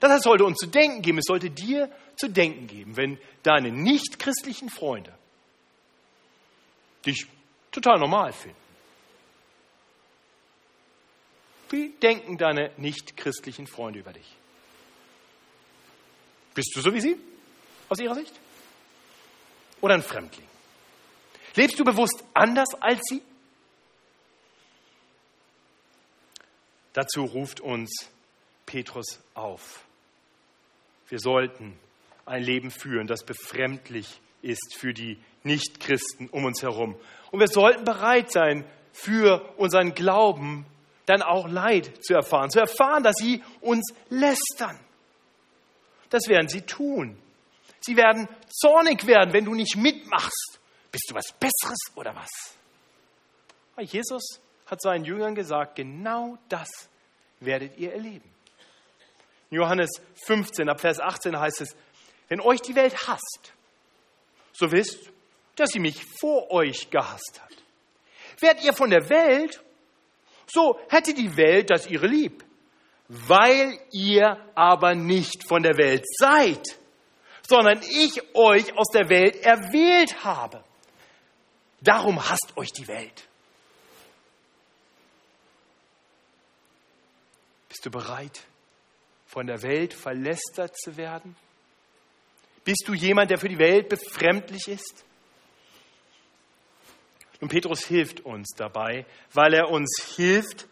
[0.01, 1.19] Das sollte uns zu denken geben.
[1.19, 5.13] Es sollte dir zu denken geben, wenn deine nichtchristlichen Freunde
[7.05, 7.27] dich
[7.71, 8.68] total normal finden.
[11.71, 14.37] Wie denken deine nichtchristlichen Freunde über dich?
[16.55, 17.17] Bist du so wie sie?
[17.89, 18.35] Aus ihrer Sicht?
[19.81, 20.47] Oder ein Fremdling?
[21.55, 23.23] Lebst du bewusst anders als sie?
[26.93, 28.09] Dazu ruft uns
[28.67, 29.85] Petrus auf.
[31.09, 31.79] Wir sollten
[32.27, 36.97] ein Leben führen, das befremdlich ist für die Nichtchristen um uns herum.
[37.31, 40.67] Und wir sollten bereit sein, für unseren Glauben
[41.09, 44.79] dann auch Leid zu erfahren, zu erfahren, dass sie uns lästern.
[46.11, 47.19] Das werden sie tun.
[47.81, 50.59] Sie werden zornig werden, wenn du nicht mitmachst.
[50.91, 52.29] Bist du was Besseres oder was?
[53.81, 56.69] Jesus hat seinen Jüngern gesagt, genau das
[57.41, 58.29] werdet ihr erleben.
[59.51, 59.91] In Johannes
[60.27, 61.77] 15, ab Vers 18 heißt es,
[62.29, 63.53] wenn euch die Welt hasst,
[64.53, 65.11] so wisst,
[65.57, 67.53] dass sie mich vor euch gehasst hat.
[68.41, 69.63] Wärt ihr von der Welt,
[70.51, 72.45] so hätte die Welt das ihre lieb.
[73.09, 76.63] Weil ihr aber nicht von der Welt seid,
[77.49, 80.63] sondern ich euch aus der Welt erwählt habe.
[81.81, 83.29] Darum hasst euch die Welt.
[87.69, 88.41] Bist du bereit,
[89.27, 91.37] von der Welt verlästert zu werden?
[92.65, 95.05] Bist du jemand, der für die Welt befremdlich ist?
[97.41, 100.67] Und Petrus hilft uns dabei, weil er uns hilft,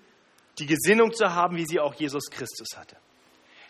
[0.59, 2.97] die Gesinnung zu haben, wie sie auch Jesus Christus hatte.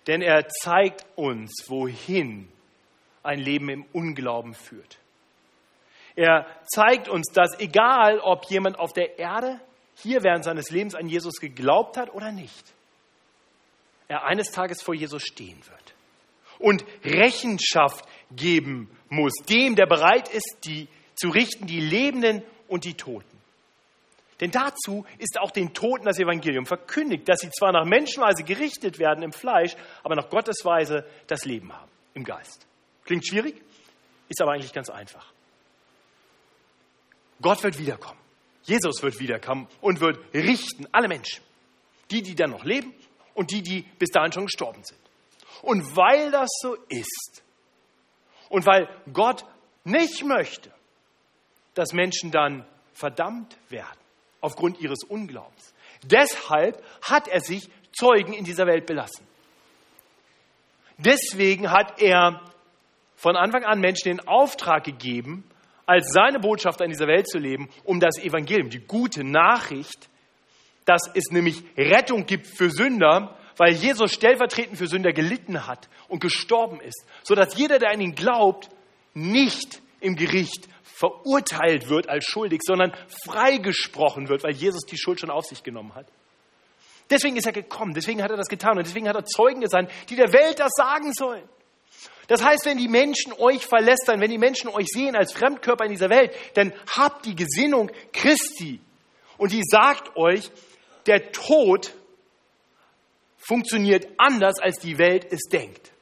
[0.07, 2.49] Denn er zeigt uns, wohin
[3.23, 4.99] ein Leben im Unglauben führt.
[6.15, 9.61] Er zeigt uns, dass egal, ob jemand auf der Erde
[9.97, 12.73] hier während seines Lebens an Jesus geglaubt hat oder nicht,
[14.09, 15.95] er eines Tages vor Jesus stehen wird
[16.59, 22.95] und Rechenschaft geben muss, dem, der bereit ist, die zu richten, die Lebenden und die
[22.95, 23.37] Toten.
[24.41, 28.99] Denn dazu ist auch den Toten das Evangelium verkündigt, dass sie zwar nach Menschenweise gerichtet
[28.99, 32.67] werden im Fleisch, aber nach Gottes Weise das Leben haben im Geist.
[33.05, 33.63] Klingt schwierig,
[34.29, 35.33] ist aber eigentlich ganz einfach.
[37.41, 38.21] Gott wird wiederkommen.
[38.63, 41.43] Jesus wird wiederkommen und wird richten alle Menschen.
[42.11, 42.95] Die, die dann noch leben
[43.35, 45.01] und die, die bis dahin schon gestorben sind.
[45.63, 47.43] Und weil das so ist
[48.49, 49.45] und weil Gott
[49.85, 50.73] nicht möchte,
[51.77, 54.01] dass Menschen dann verdammt werden
[54.41, 55.75] aufgrund ihres Unglaubens.
[56.03, 59.27] Deshalb hat er sich Zeugen in dieser Welt belassen.
[60.99, 62.41] Deswegen hat er
[63.17, 65.45] von Anfang an Menschen den Auftrag gegeben,
[65.85, 70.09] als seine Botschafter in dieser Welt zu leben, um das Evangelium, die gute Nachricht,
[70.85, 76.21] dass es nämlich Rettung gibt für Sünder, weil Jesus stellvertretend für Sünder gelitten hat und
[76.21, 78.69] gestorben ist, sodass jeder, der an ihn glaubt,
[79.15, 82.93] nicht im Gericht verurteilt wird als schuldig, sondern
[83.27, 86.07] freigesprochen wird, weil Jesus die Schuld schon auf sich genommen hat.
[87.11, 89.91] Deswegen ist er gekommen, deswegen hat er das getan und deswegen hat er Zeugen gesandt,
[90.09, 91.47] die der Welt das sagen sollen.
[92.29, 95.93] Das heißt, wenn die Menschen euch verlästern, wenn die Menschen euch sehen als Fremdkörper in
[95.93, 98.81] dieser Welt, dann habt die Gesinnung Christi
[99.37, 100.51] und die sagt euch,
[101.07, 101.95] der Tod
[103.39, 105.93] funktioniert anders, als die Welt es denkt.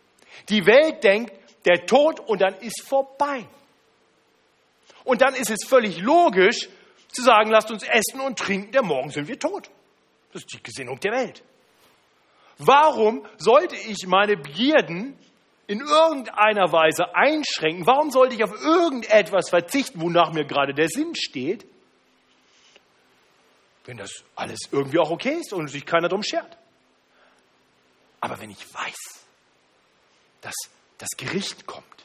[0.48, 1.33] Die Welt denkt,
[1.66, 3.44] der Tod und dann ist vorbei.
[5.05, 6.69] Und dann ist es völlig logisch
[7.09, 9.71] zu sagen, lasst uns essen und trinken, denn morgen sind wir tot.
[10.33, 11.43] Das ist die Gesinnung der Welt.
[12.59, 15.17] Warum sollte ich meine Begierden
[15.67, 17.87] in irgendeiner Weise einschränken?
[17.87, 21.67] Warum sollte ich auf irgendetwas verzichten, wonach mir gerade der Sinn steht?
[23.85, 26.57] Wenn das alles irgendwie auch okay ist und sich keiner drum schert.
[28.21, 29.27] Aber wenn ich weiß,
[30.40, 30.55] dass
[30.99, 32.04] das Gericht kommt,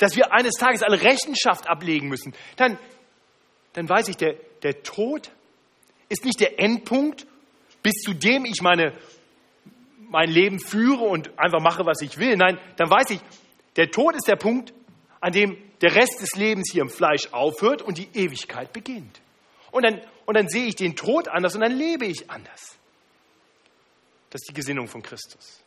[0.00, 2.78] dass wir eines Tages alle Rechenschaft ablegen müssen, dann,
[3.74, 5.30] dann weiß ich, der, der Tod
[6.08, 7.26] ist nicht der Endpunkt,
[7.82, 8.94] bis zu dem ich meine,
[10.08, 12.36] mein Leben führe und einfach mache, was ich will.
[12.36, 13.20] Nein, dann weiß ich,
[13.76, 14.72] der Tod ist der Punkt,
[15.20, 19.20] an dem der Rest des Lebens hier im Fleisch aufhört und die Ewigkeit beginnt.
[19.70, 22.78] Und dann, und dann sehe ich den Tod anders und dann lebe ich anders.
[24.30, 25.62] Das ist die Gesinnung von Christus.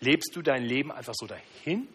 [0.00, 1.86] Lebst du dein Leben einfach so dahin?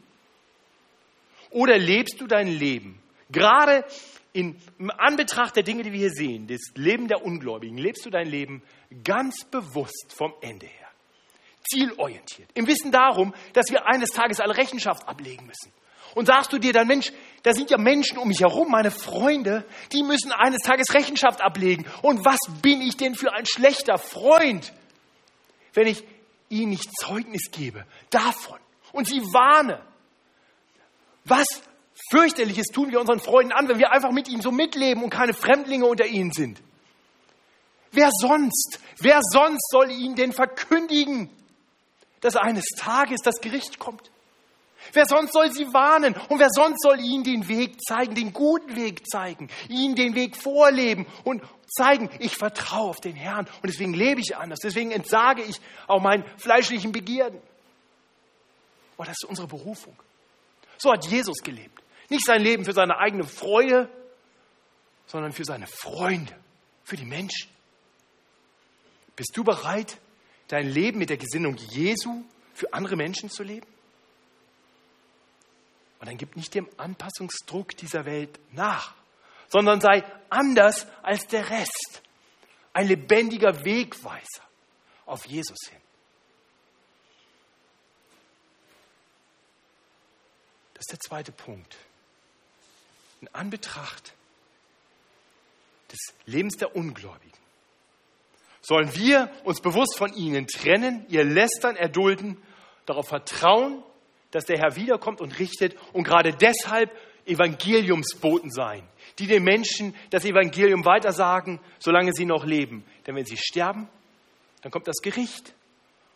[1.56, 3.86] Oder lebst du dein Leben gerade
[4.34, 4.58] in
[4.98, 8.62] Anbetracht der Dinge, die wir hier sehen, das Leben der Ungläubigen, lebst du dein Leben
[9.06, 10.90] ganz bewusst vom Ende her,
[11.72, 15.72] zielorientiert, im Wissen darum, dass wir eines Tages alle Rechenschaft ablegen müssen.
[16.14, 17.14] Und sagst du dir dann, Mensch,
[17.44, 19.64] da sind ja Menschen um mich herum, meine Freunde,
[19.94, 21.86] die müssen eines Tages Rechenschaft ablegen.
[22.02, 24.74] Und was bin ich denn für ein schlechter Freund,
[25.74, 26.04] wenn ich
[26.50, 28.60] ihnen nicht Zeugnis gebe davon
[28.92, 29.82] und sie warne,
[31.26, 31.48] was
[32.10, 35.34] fürchterliches tun wir unseren Freunden an, wenn wir einfach mit ihnen so mitleben und keine
[35.34, 36.62] Fremdlinge unter ihnen sind?
[37.92, 38.80] Wer sonst?
[39.00, 41.30] Wer sonst soll ihnen denn verkündigen,
[42.22, 44.12] dass eines Tages das Gericht kommt.
[44.94, 46.16] Wer sonst soll sie warnen?
[46.30, 50.36] Und wer sonst soll ihnen den Weg zeigen, den guten Weg zeigen, ihnen den Weg
[50.36, 55.42] vorleben und zeigen, ich vertraue auf den Herrn und deswegen lebe ich anders, deswegen entsage
[55.42, 57.40] ich auch meinen fleischlichen Begierden.
[58.98, 59.96] Oh, das ist unsere Berufung.
[60.78, 61.82] So hat Jesus gelebt.
[62.10, 63.90] Nicht sein Leben für seine eigene Freude,
[65.08, 66.36] sondern für seine Freunde,
[66.84, 67.50] für die Menschen.
[69.16, 69.98] Bist du bereit,
[70.48, 73.68] dein Leben mit der Gesinnung Jesu für andere Menschen zu leben?
[76.00, 78.94] Und dann gib nicht dem Anpassungsdruck dieser Welt nach,
[79.48, 82.02] sondern sei anders als der Rest.
[82.74, 84.44] Ein lebendiger Wegweiser
[85.06, 85.82] auf Jesus hin.
[90.76, 91.76] Das ist der zweite Punkt.
[93.22, 94.14] In Anbetracht
[95.92, 97.32] des Lebens der Ungläubigen
[98.62, 102.38] sollen wir uns bewusst von ihnen trennen, ihr Lästern erdulden,
[102.86, 103.84] darauf vertrauen,
[104.32, 106.92] dass der Herr wiederkommt und richtet und gerade deshalb
[107.26, 112.84] Evangeliumsboten sein, die den Menschen das Evangelium weitersagen, solange sie noch leben.
[113.08, 113.88] Denn wenn sie sterben,
[114.62, 115.54] dann kommt das Gericht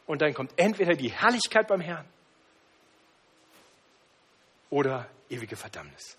[0.05, 2.05] und dann kommt entweder die Herrlichkeit beim Herrn
[4.69, 6.17] oder ewige Verdammnis.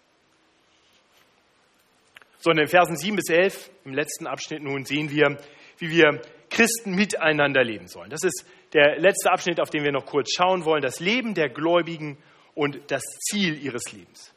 [2.38, 5.38] So, in den Versen 7 bis 11, im letzten Abschnitt nun, sehen wir,
[5.78, 8.10] wie wir Christen miteinander leben sollen.
[8.10, 11.48] Das ist der letzte Abschnitt, auf den wir noch kurz schauen wollen, das Leben der
[11.48, 12.18] Gläubigen
[12.54, 14.32] und das Ziel ihres Lebens.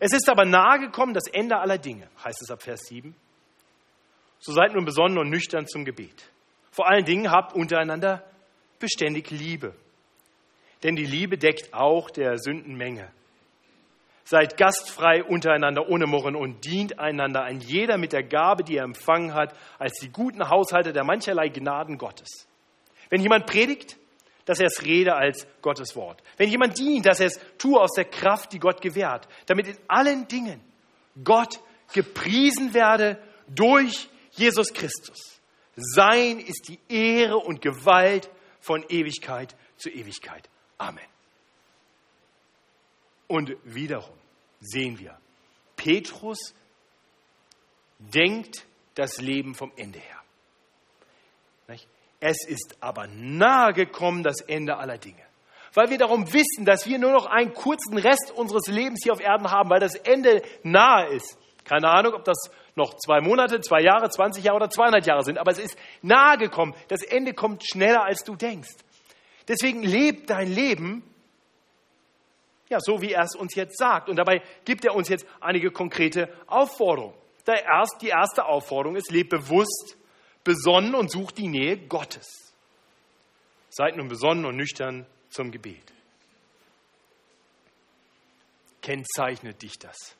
[0.00, 3.14] Es ist aber nahegekommen das Ende aller Dinge, heißt es ab Vers 7.
[4.40, 6.30] So seid nun besonnen und nüchtern zum Gebet.
[6.70, 8.24] Vor allen Dingen habt untereinander
[8.78, 9.74] beständig Liebe.
[10.82, 13.10] Denn die Liebe deckt auch der Sündenmenge.
[14.24, 18.84] Seid gastfrei untereinander ohne Murren und dient einander ein jeder mit der Gabe, die er
[18.84, 22.48] empfangen hat, als die guten Haushalter der mancherlei Gnaden Gottes.
[23.10, 23.98] Wenn jemand predigt,
[24.46, 26.22] dass er es rede als Gottes Wort.
[26.36, 29.78] Wenn jemand dient, dass er es tue aus der Kraft, die Gott gewährt, damit in
[29.88, 30.60] allen Dingen
[31.22, 31.60] Gott
[31.92, 35.40] gepriesen werde durch Jesus Christus.
[35.76, 40.48] Sein ist die Ehre und Gewalt von Ewigkeit zu Ewigkeit.
[40.78, 41.13] Amen.
[43.26, 44.16] Und wiederum
[44.60, 45.18] sehen wir,
[45.76, 46.54] Petrus
[47.98, 50.24] denkt das Leben vom Ende her.
[52.26, 55.20] Es ist aber nahe gekommen das Ende aller Dinge.
[55.74, 59.20] Weil wir darum wissen, dass wir nur noch einen kurzen Rest unseres Lebens hier auf
[59.20, 61.36] Erden haben, weil das Ende nahe ist.
[61.64, 65.36] Keine Ahnung, ob das noch zwei Monate, zwei Jahre, 20 Jahre oder 200 Jahre sind,
[65.36, 66.74] aber es ist nahe gekommen.
[66.88, 68.72] Das Ende kommt schneller, als du denkst.
[69.46, 71.02] Deswegen lebt dein Leben
[72.68, 74.08] ja, so wie er es uns jetzt sagt.
[74.08, 77.14] Und dabei gibt er uns jetzt einige konkrete Aufforderungen.
[78.00, 79.96] Die erste Aufforderung ist, leb bewusst,
[80.44, 82.54] besonnen und such die Nähe Gottes.
[83.68, 85.92] Seid nun besonnen und nüchtern zum Gebet.
[88.80, 90.16] Kennzeichnet dich das?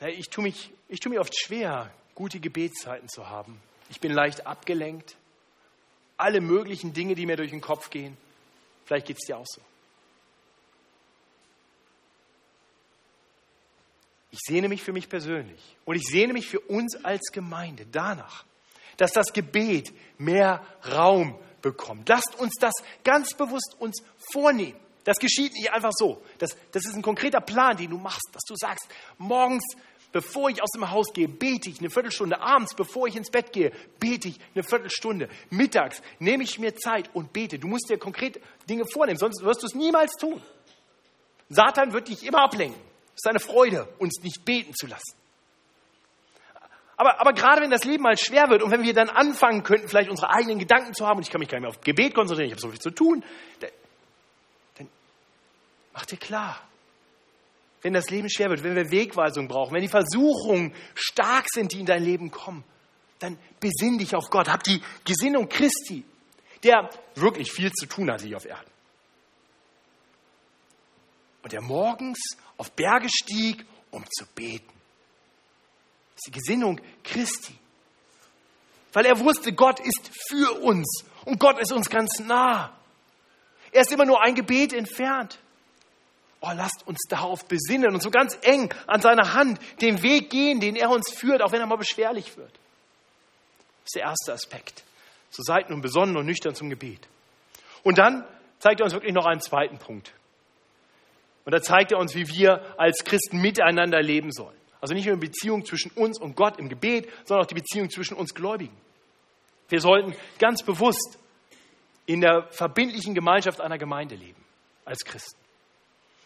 [0.00, 3.60] Ich tue, mich, ich tue mir oft schwer, gute Gebetszeiten zu haben.
[3.88, 5.16] Ich bin leicht abgelenkt
[6.16, 8.16] alle möglichen Dinge, die mir durch den Kopf gehen.
[8.84, 9.60] Vielleicht geht es dir auch so.
[14.30, 18.44] Ich sehne mich für mich persönlich und ich sehne mich für uns als Gemeinde danach,
[18.96, 22.08] dass das Gebet mehr Raum bekommt.
[22.08, 22.72] Lasst uns das
[23.04, 24.78] ganz bewusst uns vornehmen.
[25.04, 26.22] Das geschieht nicht einfach so.
[26.38, 29.64] Das, das ist ein konkreter Plan, den du machst, dass du sagst, morgens
[30.12, 32.40] Bevor ich aus dem Haus gehe, bete ich eine Viertelstunde.
[32.40, 35.28] Abends, bevor ich ins Bett gehe, bete ich eine Viertelstunde.
[35.50, 37.58] Mittags nehme ich mir Zeit und bete.
[37.58, 40.42] Du musst dir konkret Dinge vornehmen, sonst wirst du es niemals tun.
[41.48, 42.80] Satan wird dich immer ablenken.
[43.14, 45.16] Es ist eine Freude, uns nicht beten zu lassen.
[46.96, 49.88] Aber, aber gerade wenn das Leben mal schwer wird und wenn wir dann anfangen könnten,
[49.88, 52.14] vielleicht unsere eigenen Gedanken zu haben und ich kann mich gar nicht mehr auf Gebet
[52.14, 53.24] konzentrieren, ich habe so viel zu tun,
[53.60, 54.88] dann,
[55.92, 56.60] mach dir klar,
[57.82, 61.80] wenn das Leben schwer wird, wenn wir Wegweisung brauchen, wenn die Versuchungen stark sind, die
[61.80, 62.64] in dein Leben kommen,
[63.18, 64.48] dann besinn dich auf Gott.
[64.48, 66.04] Hab die Gesinnung Christi,
[66.62, 68.70] der wirklich viel zu tun hat hier auf Erden.
[71.42, 72.18] Und der morgens
[72.56, 74.72] auf Berge stieg, um zu beten.
[76.14, 77.54] Das ist die Gesinnung Christi.
[78.92, 82.72] Weil er wusste, Gott ist für uns und Gott ist uns ganz nah.
[83.72, 85.38] Er ist immer nur ein Gebet entfernt.
[86.44, 90.58] Oh, lasst uns darauf besinnen und so ganz eng an seiner Hand den Weg gehen,
[90.58, 92.50] den er uns führt, auch wenn er mal beschwerlich wird.
[92.50, 94.82] Das ist der erste Aspekt.
[95.30, 97.08] So seid nun besonnen und nüchtern zum Gebet.
[97.84, 98.24] Und dann
[98.58, 100.12] zeigt er uns wirklich noch einen zweiten Punkt.
[101.44, 104.56] Und da zeigt er uns, wie wir als Christen miteinander leben sollen.
[104.80, 107.88] Also nicht nur die Beziehung zwischen uns und Gott im Gebet, sondern auch die Beziehung
[107.88, 108.76] zwischen uns Gläubigen.
[109.68, 111.18] Wir sollten ganz bewusst
[112.06, 114.44] in der verbindlichen Gemeinschaft einer Gemeinde leben,
[114.84, 115.41] als Christen.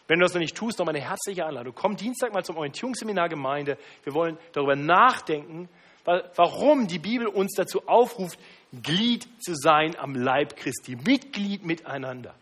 [0.07, 1.73] Wenn du das noch nicht tust, nochmal eine herzliche Einladung.
[1.75, 3.77] Komm Dienstag mal zum Orientierungsseminar Gemeinde.
[4.03, 5.67] Wir wollen darüber nachdenken,
[6.05, 8.39] warum die Bibel uns dazu aufruft,
[8.81, 12.33] Glied zu sein am Leib Christi, Mitglied miteinander.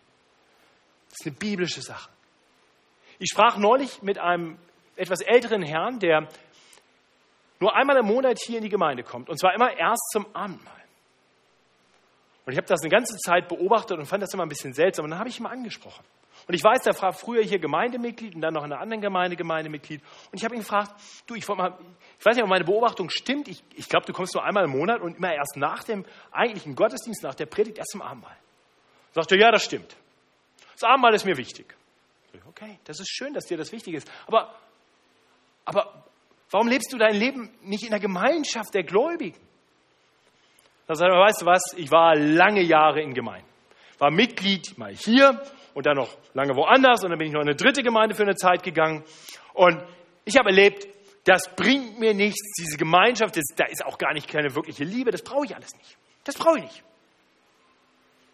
[1.10, 2.10] Das ist eine biblische Sache.
[3.18, 4.58] Ich sprach neulich mit einem
[4.96, 6.28] etwas älteren Herrn, der
[7.60, 10.74] nur einmal im Monat hier in die Gemeinde kommt, und zwar immer erst zum Abendmahl.
[12.46, 15.06] Und ich habe das eine ganze Zeit beobachtet und fand das immer ein bisschen seltsam.
[15.06, 16.06] Und dann habe ich ihn mal angesprochen.
[16.48, 19.36] Und ich weiß, der war früher hier Gemeindemitglied und dann noch in einer anderen Gemeinde
[19.36, 20.02] Gemeindemitglied.
[20.32, 20.92] Und ich habe ihn gefragt,
[21.26, 21.76] du, ich, mal,
[22.20, 23.48] ich weiß nicht, ob meine Beobachtung stimmt.
[23.48, 26.76] Ich, ich glaube, du kommst nur einmal im Monat und immer erst nach dem eigentlichen
[26.76, 28.38] Gottesdienst, nach der Predigt, erst zum Abendmahl.
[29.14, 29.96] Sagt er, ja, das stimmt.
[30.74, 31.74] Das Abendmahl ist mir wichtig.
[32.48, 34.12] Okay, das ist schön, dass dir das wichtig ist.
[34.28, 34.54] Aber,
[35.64, 36.06] aber
[36.52, 39.40] warum lebst du dein Leben nicht in der Gemeinschaft der Gläubigen?
[40.86, 43.50] Da sagt er, weißt du was, ich war lange Jahre in Gemeinden.
[43.98, 45.42] War Mitglied mal hier
[45.76, 48.24] und dann noch lange woanders und dann bin ich noch in eine dritte Gemeinde für
[48.24, 49.04] eine Zeit gegangen.
[49.54, 49.84] Und
[50.24, 50.88] ich habe erlebt,
[51.26, 55.12] das bringt mir nichts, diese Gemeinschaft, das, da ist auch gar nicht keine wirkliche Liebe,
[55.12, 55.98] das brauche ich alles nicht.
[56.24, 56.84] Das brauche ich nicht.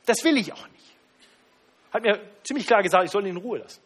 [0.05, 0.95] Das will ich auch nicht.
[1.91, 3.81] Hat mir ziemlich klar gesagt, ich soll ihn in Ruhe lassen.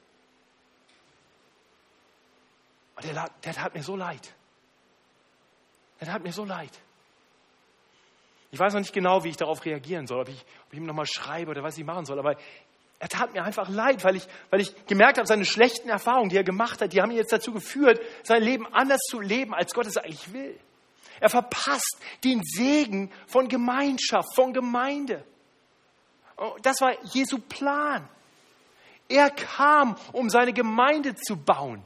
[2.98, 4.34] Und der, der tat mir so leid.
[6.02, 6.72] Der tat mir so leid.
[8.52, 10.86] Ich weiß noch nicht genau, wie ich darauf reagieren soll, ob ich, ob ich ihm
[10.86, 12.36] nochmal schreibe oder was ich machen soll, aber
[13.00, 16.38] er tat mir einfach leid, weil ich, weil ich gemerkt habe, seine schlechten Erfahrungen, die
[16.38, 19.74] er gemacht hat, die haben ihn jetzt dazu geführt, sein Leben anders zu leben, als
[19.74, 20.58] Gott es eigentlich will.
[21.20, 25.24] Er verpasst den Segen von Gemeinschaft, von Gemeinde.
[26.38, 28.08] Oh, das war Jesu Plan.
[29.08, 31.84] Er kam, um seine Gemeinde zu bauen.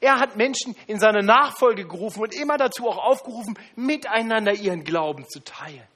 [0.00, 5.26] Er hat Menschen in seine Nachfolge gerufen und immer dazu auch aufgerufen, miteinander ihren Glauben
[5.28, 5.86] zu teilen.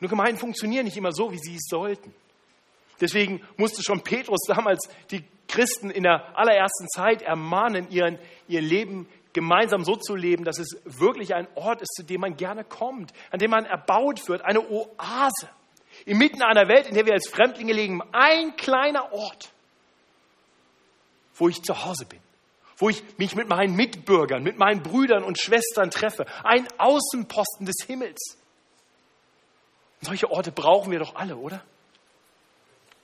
[0.00, 2.14] Nur Gemeinden funktionieren nicht immer so, wie sie es sollten.
[3.00, 9.08] Deswegen musste schon Petrus damals die Christen in der allerersten Zeit ermahnen, ihren, ihr Leben
[9.32, 13.12] gemeinsam so zu leben, dass es wirklich ein Ort ist, zu dem man gerne kommt,
[13.30, 15.48] an dem man erbaut wird, eine Oase.
[16.04, 19.52] Inmitten einer Welt, in der wir als Fremdlinge leben, ein kleiner Ort,
[21.34, 22.20] wo ich zu Hause bin,
[22.76, 27.76] wo ich mich mit meinen Mitbürgern, mit meinen Brüdern und Schwestern treffe, ein Außenposten des
[27.86, 28.39] Himmels.
[30.00, 31.62] Solche Orte brauchen wir doch alle, oder?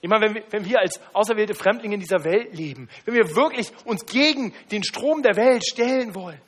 [0.00, 3.34] Ich meine, wenn wir, wenn wir als auserwählte Fremdlinge in dieser Welt leben, wenn wir
[3.34, 6.40] wirklich uns gegen den Strom der Welt stellen wollen,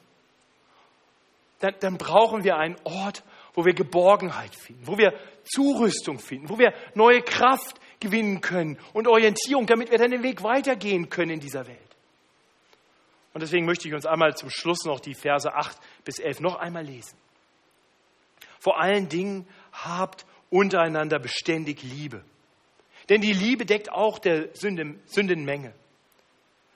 [1.60, 3.24] dann, dann brauchen wir einen Ort,
[3.54, 5.12] wo wir Geborgenheit finden, wo wir
[5.44, 10.42] Zurüstung finden, wo wir neue Kraft gewinnen können und Orientierung, damit wir dann den Weg
[10.42, 11.78] weitergehen können in dieser Welt.
[13.34, 16.56] Und deswegen möchte ich uns einmal zum Schluss noch die Verse 8 bis 11 noch
[16.56, 17.18] einmal lesen.
[18.60, 22.22] Vor allen Dingen habt untereinander beständig Liebe.
[23.08, 25.72] Denn die Liebe deckt auch der Sünden, Sündenmenge.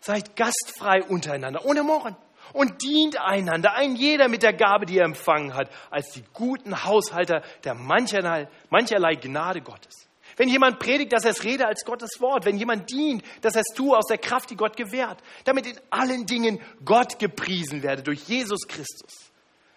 [0.00, 2.16] Seid gastfrei untereinander, ohne Murren.
[2.52, 6.84] Und dient einander, ein jeder mit der Gabe, die er empfangen hat, als die guten
[6.84, 10.08] Haushalter der mancherlei, mancherlei Gnade Gottes.
[10.36, 12.44] Wenn jemand predigt, dass er es rede als Gottes Wort.
[12.44, 15.22] Wenn jemand dient, dass er es tue aus der Kraft, die Gott gewährt.
[15.44, 19.31] Damit in allen Dingen Gott gepriesen werde durch Jesus Christus.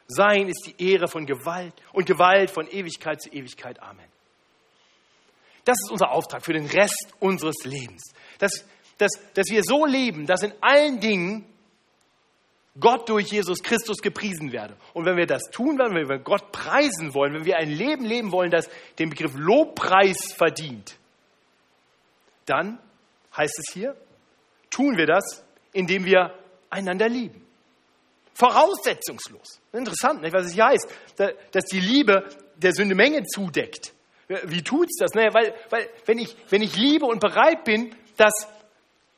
[0.07, 3.81] Sein ist die Ehre von Gewalt und Gewalt von Ewigkeit zu Ewigkeit.
[3.81, 4.05] Amen.
[5.63, 8.13] Das ist unser Auftrag für den Rest unseres Lebens.
[8.37, 8.65] Dass,
[8.99, 11.45] dass, dass wir so leben, dass in allen Dingen
[12.79, 14.75] Gott durch Jesus Christus gepriesen werde.
[14.93, 18.05] Und wenn wir das tun wollen, wenn wir Gott preisen wollen, wenn wir ein Leben
[18.05, 20.97] leben wollen, das den Begriff Lobpreis verdient,
[22.45, 22.77] dann
[23.35, 23.95] heißt es hier,
[24.69, 26.37] tun wir das, indem wir
[26.69, 27.44] einander lieben.
[28.37, 29.61] Voraussetzungslos.
[29.71, 30.87] Interessant, nicht, was es hier heißt,
[31.51, 33.93] dass die Liebe der Sünde Menge zudeckt.
[34.27, 35.13] Wie tut's das?
[35.13, 38.33] Naja, weil, weil wenn, ich, wenn ich liebe und bereit bin, dass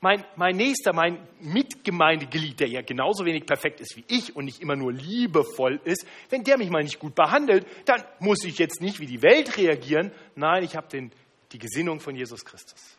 [0.01, 4.61] mein, mein Nächster, mein Mitgemeindeglied, der ja genauso wenig perfekt ist wie ich und nicht
[4.61, 8.81] immer nur liebevoll ist, wenn der mich mal nicht gut behandelt, dann muss ich jetzt
[8.81, 10.11] nicht wie die Welt reagieren.
[10.35, 11.09] Nein, ich habe
[11.51, 12.97] die Gesinnung von Jesus Christus.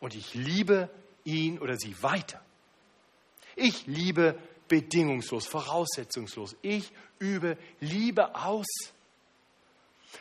[0.00, 0.90] Und ich liebe
[1.24, 2.42] ihn oder sie weiter.
[3.54, 4.38] Ich liebe
[4.68, 6.56] bedingungslos, voraussetzungslos.
[6.62, 8.66] Ich übe Liebe aus,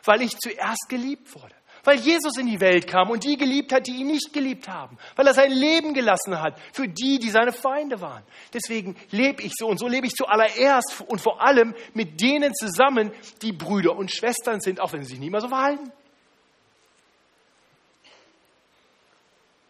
[0.04, 1.56] weil ich zuerst geliebt wurde.
[1.84, 4.98] Weil Jesus in die Welt kam und die geliebt hat, die ihn nicht geliebt haben.
[5.16, 8.24] Weil er sein Leben gelassen hat für die, die seine Feinde waren.
[8.54, 13.12] Deswegen lebe ich so und so lebe ich zuallererst und vor allem mit denen zusammen,
[13.44, 15.92] die Brüder und Schwestern sind, auch wenn sie sich nicht mehr so verhalten.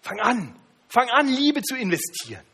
[0.02, 0.56] Fang an,
[0.88, 2.46] fang an, Liebe zu investieren.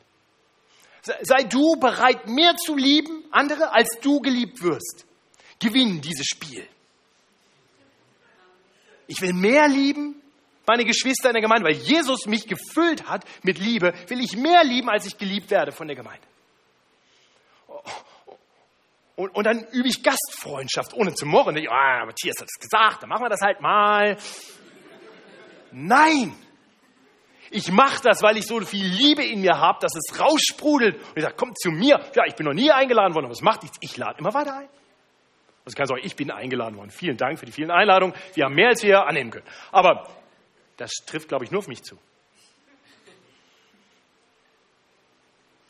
[1.02, 5.06] Sei du bereit, mehr zu lieben, andere, als du geliebt wirst.
[5.60, 6.68] Gewinn dieses Spiel.
[9.08, 10.22] Ich will mehr lieben,
[10.66, 14.64] meine Geschwister in der Gemeinde, weil Jesus mich gefüllt hat mit Liebe, will ich mehr
[14.64, 16.26] lieben, als ich geliebt werde von der Gemeinde.
[19.16, 21.58] Und, und dann übe ich Gastfreundschaft, ohne zu murren.
[21.68, 24.18] Ah, Matthias hat es gesagt, dann machen wir das halt mal.
[25.72, 26.36] Nein!
[27.54, 30.95] Ich mache das, weil ich so viel Liebe in mir habe, dass es raussprudelt.
[30.95, 31.99] Und ich sage, kommt zu mir.
[32.16, 33.78] Ja, ich bin noch nie eingeladen worden, aber was macht nichts?
[33.82, 34.70] Ich lade immer weiter ein.
[35.66, 36.91] Also kann sagen, ich bin eingeladen worden.
[36.91, 38.16] Vielen Dank für die vielen Einladungen.
[38.34, 39.45] Wir haben mehr, als wir annehmen können.
[39.72, 40.08] Aber
[40.78, 41.97] das trifft, glaube ich, nur auf mich zu.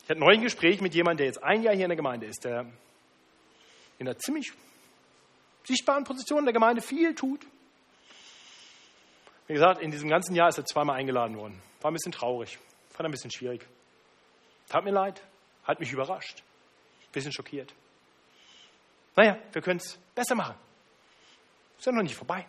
[0.04, 2.26] Ich hatte neulich ein Gespräch mit jemandem, der jetzt ein Jahr hier in der Gemeinde
[2.26, 2.64] ist, der
[3.98, 4.52] in einer ziemlich
[5.64, 7.40] sichtbaren Position in der Gemeinde viel tut.
[9.48, 11.60] Wie gesagt, in diesem ganzen Jahr ist er zweimal eingeladen worden.
[11.82, 12.58] War ein bisschen traurig,
[12.90, 13.66] fand ein bisschen schwierig.
[14.68, 15.22] Tat mir leid,
[15.64, 16.42] hat mich überrascht,
[17.02, 17.74] ein bisschen schockiert.
[19.16, 20.54] Naja, wir können es besser machen.
[21.78, 22.46] Ist ja noch nicht vorbei.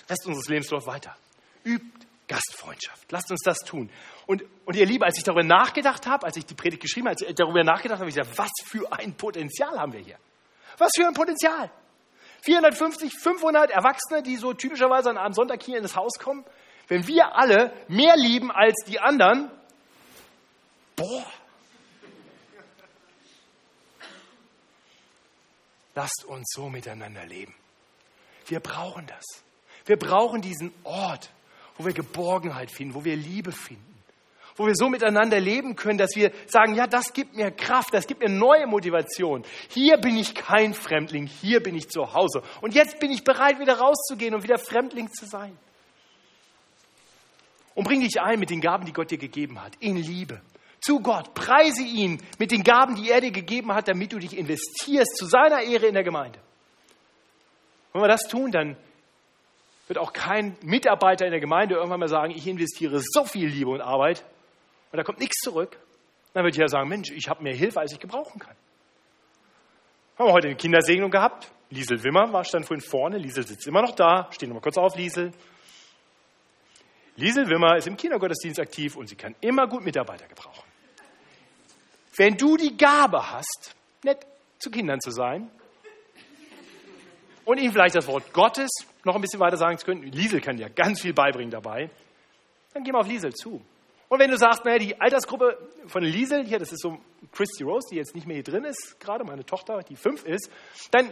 [0.00, 1.16] Der Rest unseres Lebens läuft weiter.
[1.64, 3.10] Übt Gastfreundschaft.
[3.12, 3.90] Lasst uns das tun.
[4.26, 7.16] Und, und ihr Lieben, als ich darüber nachgedacht habe, als ich die Predigt geschrieben habe,
[7.20, 10.18] als ich darüber nachgedacht habe, ich gesagt, was für ein Potenzial haben wir hier?
[10.78, 11.70] Was für ein Potenzial?
[12.44, 16.44] 450, 500 Erwachsene, die so typischerweise an einem Sonntag hier in das Haus kommen.
[16.88, 19.50] Wenn wir alle mehr lieben als die anderen,
[20.96, 21.26] boah.
[25.94, 27.54] Lasst uns so miteinander leben.
[28.46, 29.24] Wir brauchen das.
[29.84, 31.30] Wir brauchen diesen Ort,
[31.76, 33.92] wo wir Geborgenheit finden, wo wir Liebe finden
[34.56, 38.06] wo wir so miteinander leben können, dass wir sagen, ja, das gibt mir Kraft, das
[38.06, 39.44] gibt mir neue Motivation.
[39.68, 42.42] Hier bin ich kein Fremdling, hier bin ich zu Hause.
[42.60, 45.56] Und jetzt bin ich bereit, wieder rauszugehen und wieder Fremdling zu sein.
[47.74, 50.40] Und bring dich ein mit den Gaben, die Gott dir gegeben hat, in Liebe.
[50.80, 54.36] Zu Gott, preise ihn mit den Gaben, die er dir gegeben hat, damit du dich
[54.36, 56.38] investierst zu seiner Ehre in der Gemeinde.
[57.92, 58.76] Wenn wir das tun, dann
[59.86, 63.70] wird auch kein Mitarbeiter in der Gemeinde irgendwann mal sagen, ich investiere so viel Liebe
[63.70, 64.24] und Arbeit,
[64.90, 65.78] und da kommt nichts zurück,
[66.34, 68.54] dann ich ja sagen, Mensch, ich habe mehr Hilfe, als ich gebrauchen kann.
[70.18, 71.50] Haben wir heute eine Kindersegnung gehabt.
[71.70, 73.18] Liesel Wimmer war stand vorhin vorne.
[73.18, 74.28] Liesel sitzt immer noch da.
[74.30, 75.32] Stehen wir mal kurz auf, Liesel.
[77.16, 80.64] Liesel Wimmer ist im Kindergottesdienst aktiv und sie kann immer gut Mitarbeiter gebrauchen.
[82.16, 84.26] Wenn du die Gabe hast, nett
[84.58, 85.50] zu Kindern zu sein
[87.44, 88.70] und ihnen vielleicht das Wort Gottes
[89.04, 91.90] noch ein bisschen weiter sagen zu können, Liesel kann ja ganz viel beibringen dabei,
[92.72, 93.62] dann geh mal auf Liesel zu.
[94.08, 95.56] Und wenn du sagst, naja, die Altersgruppe
[95.86, 96.98] von Liesel, hier, das ist so
[97.32, 100.50] Christy Rose, die jetzt nicht mehr hier drin ist, gerade meine Tochter, die fünf ist,
[100.90, 101.10] dann,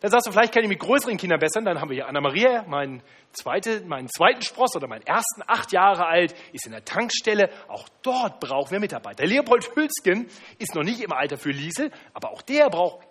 [0.00, 1.64] dann sagst du, vielleicht kann ich mit größeren Kindern bessern.
[1.64, 6.06] Dann haben wir hier Anna-Maria, meinen, zweite, meinen zweiten Spross oder meinen ersten, acht Jahre
[6.06, 7.50] alt, ist in der Tankstelle.
[7.68, 9.26] Auch dort brauchen wir Mitarbeiter.
[9.26, 10.26] Leopold Hülsken
[10.58, 13.06] ist noch nicht im Alter für Liesel, aber auch der braucht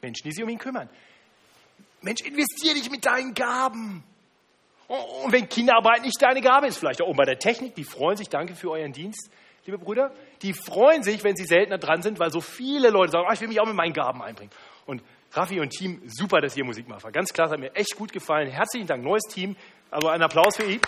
[0.00, 0.88] Menschen, die sich um ihn kümmern.
[2.00, 4.02] Mensch, investier dich mit deinen Gaben.
[4.88, 8.16] Und wenn Kinderarbeit nicht deine Gabe ist, vielleicht auch oben bei der Technik, die freuen
[8.16, 9.30] sich, danke für euren Dienst,
[9.64, 10.12] liebe Brüder,
[10.42, 13.40] die freuen sich, wenn sie seltener dran sind, weil so viele Leute sagen, oh, ich
[13.40, 14.50] will mich auch mit meinen Gaben einbringen.
[14.86, 15.02] Und
[15.34, 17.10] Raffi und Team, super, dass ihr Musik macht.
[17.12, 18.50] Ganz klar, hat mir echt gut gefallen.
[18.50, 19.56] Herzlichen Dank, neues Team.
[19.90, 20.80] Also einen Applaus für ihn.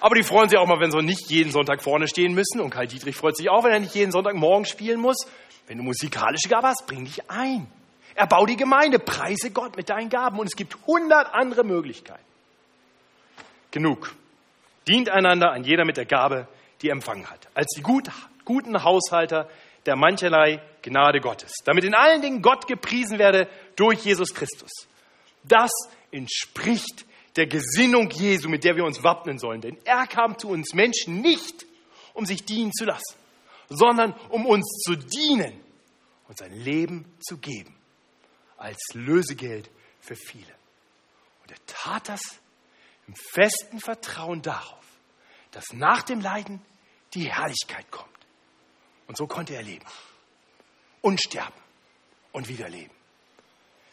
[0.00, 2.60] Aber die freuen sich auch mal, wenn sie nicht jeden Sonntag vorne stehen müssen.
[2.60, 5.16] Und Karl Dietrich freut sich auch, wenn er nicht jeden Sonntag morgen spielen muss.
[5.66, 7.66] Wenn du musikalische Gabe hast, bring dich ein.
[8.14, 12.24] Erbau die Gemeinde, preise Gott mit deinen Gaben und es gibt hundert andere Möglichkeiten.
[13.70, 14.14] Genug.
[14.86, 16.48] Dient einander an jeder mit der Gabe,
[16.80, 17.48] die er empfangen hat.
[17.54, 18.10] Als die gut,
[18.44, 19.48] guten Haushalter
[19.86, 21.52] der mancherlei Gnade Gottes.
[21.64, 24.70] Damit in allen Dingen Gott gepriesen werde durch Jesus Christus.
[25.42, 25.70] Das
[26.10, 27.04] entspricht
[27.36, 29.60] der Gesinnung Jesu, mit der wir uns wappnen sollen.
[29.60, 31.66] Denn er kam zu uns Menschen nicht,
[32.12, 33.16] um sich dienen zu lassen,
[33.68, 35.60] sondern um uns zu dienen
[36.28, 37.76] und sein Leben zu geben
[38.56, 39.68] als Lösegeld
[40.00, 40.54] für viele.
[41.42, 42.22] Und er tat das
[43.06, 44.84] im festen Vertrauen darauf,
[45.50, 46.62] dass nach dem Leiden
[47.14, 48.13] die Herrlichkeit kommt.
[49.06, 49.84] Und so konnte er leben
[51.02, 51.60] und sterben
[52.32, 52.94] und wieder leben.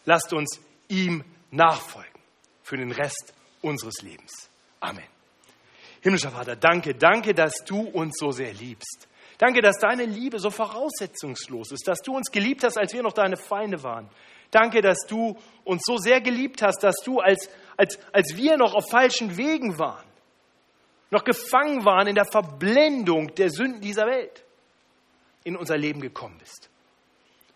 [0.06, 2.22] Lasst uns ihm nachfolgen
[2.64, 4.50] für den Rest unseres Lebens.
[4.80, 5.06] Amen.
[6.02, 9.08] Himmlischer Vater, danke, danke, dass du uns so sehr liebst.
[9.38, 13.14] Danke, dass deine Liebe so voraussetzungslos ist, dass du uns geliebt hast, als wir noch
[13.14, 14.10] deine Feinde waren.
[14.52, 18.74] Danke, dass du uns so sehr geliebt hast, dass du, als, als, als wir noch
[18.74, 20.06] auf falschen Wegen waren,
[21.10, 24.44] noch gefangen waren in der Verblendung der Sünden dieser Welt,
[25.44, 26.70] in unser Leben gekommen bist.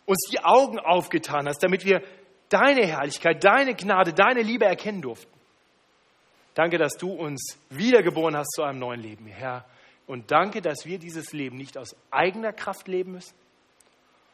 [0.06, 2.02] Uns die Augen aufgetan hast, damit wir
[2.50, 5.32] deine Herrlichkeit, deine Gnade, deine Liebe erkennen durften.
[6.54, 9.66] Danke, dass du uns wiedergeboren hast zu einem neuen Leben, Herr.
[10.08, 13.36] Und danke, dass wir dieses Leben nicht aus eigener Kraft leben müssen,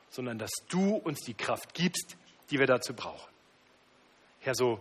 [0.09, 2.17] sondern dass du uns die Kraft gibst,
[2.49, 3.31] die wir dazu brauchen.
[4.41, 4.79] Herr, so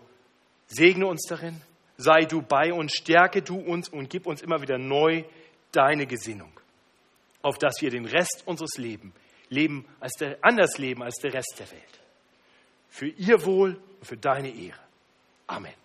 [0.66, 1.60] segne uns darin,
[1.96, 5.24] sei du bei uns, stärke du uns und gib uns immer wieder neu
[5.72, 6.52] deine Gesinnung,
[7.42, 9.14] auf dass wir den Rest unseres Lebens
[9.48, 12.00] leben als der, anders leben als der Rest der Welt.
[12.88, 14.78] Für ihr Wohl und für deine Ehre.
[15.46, 15.79] Amen.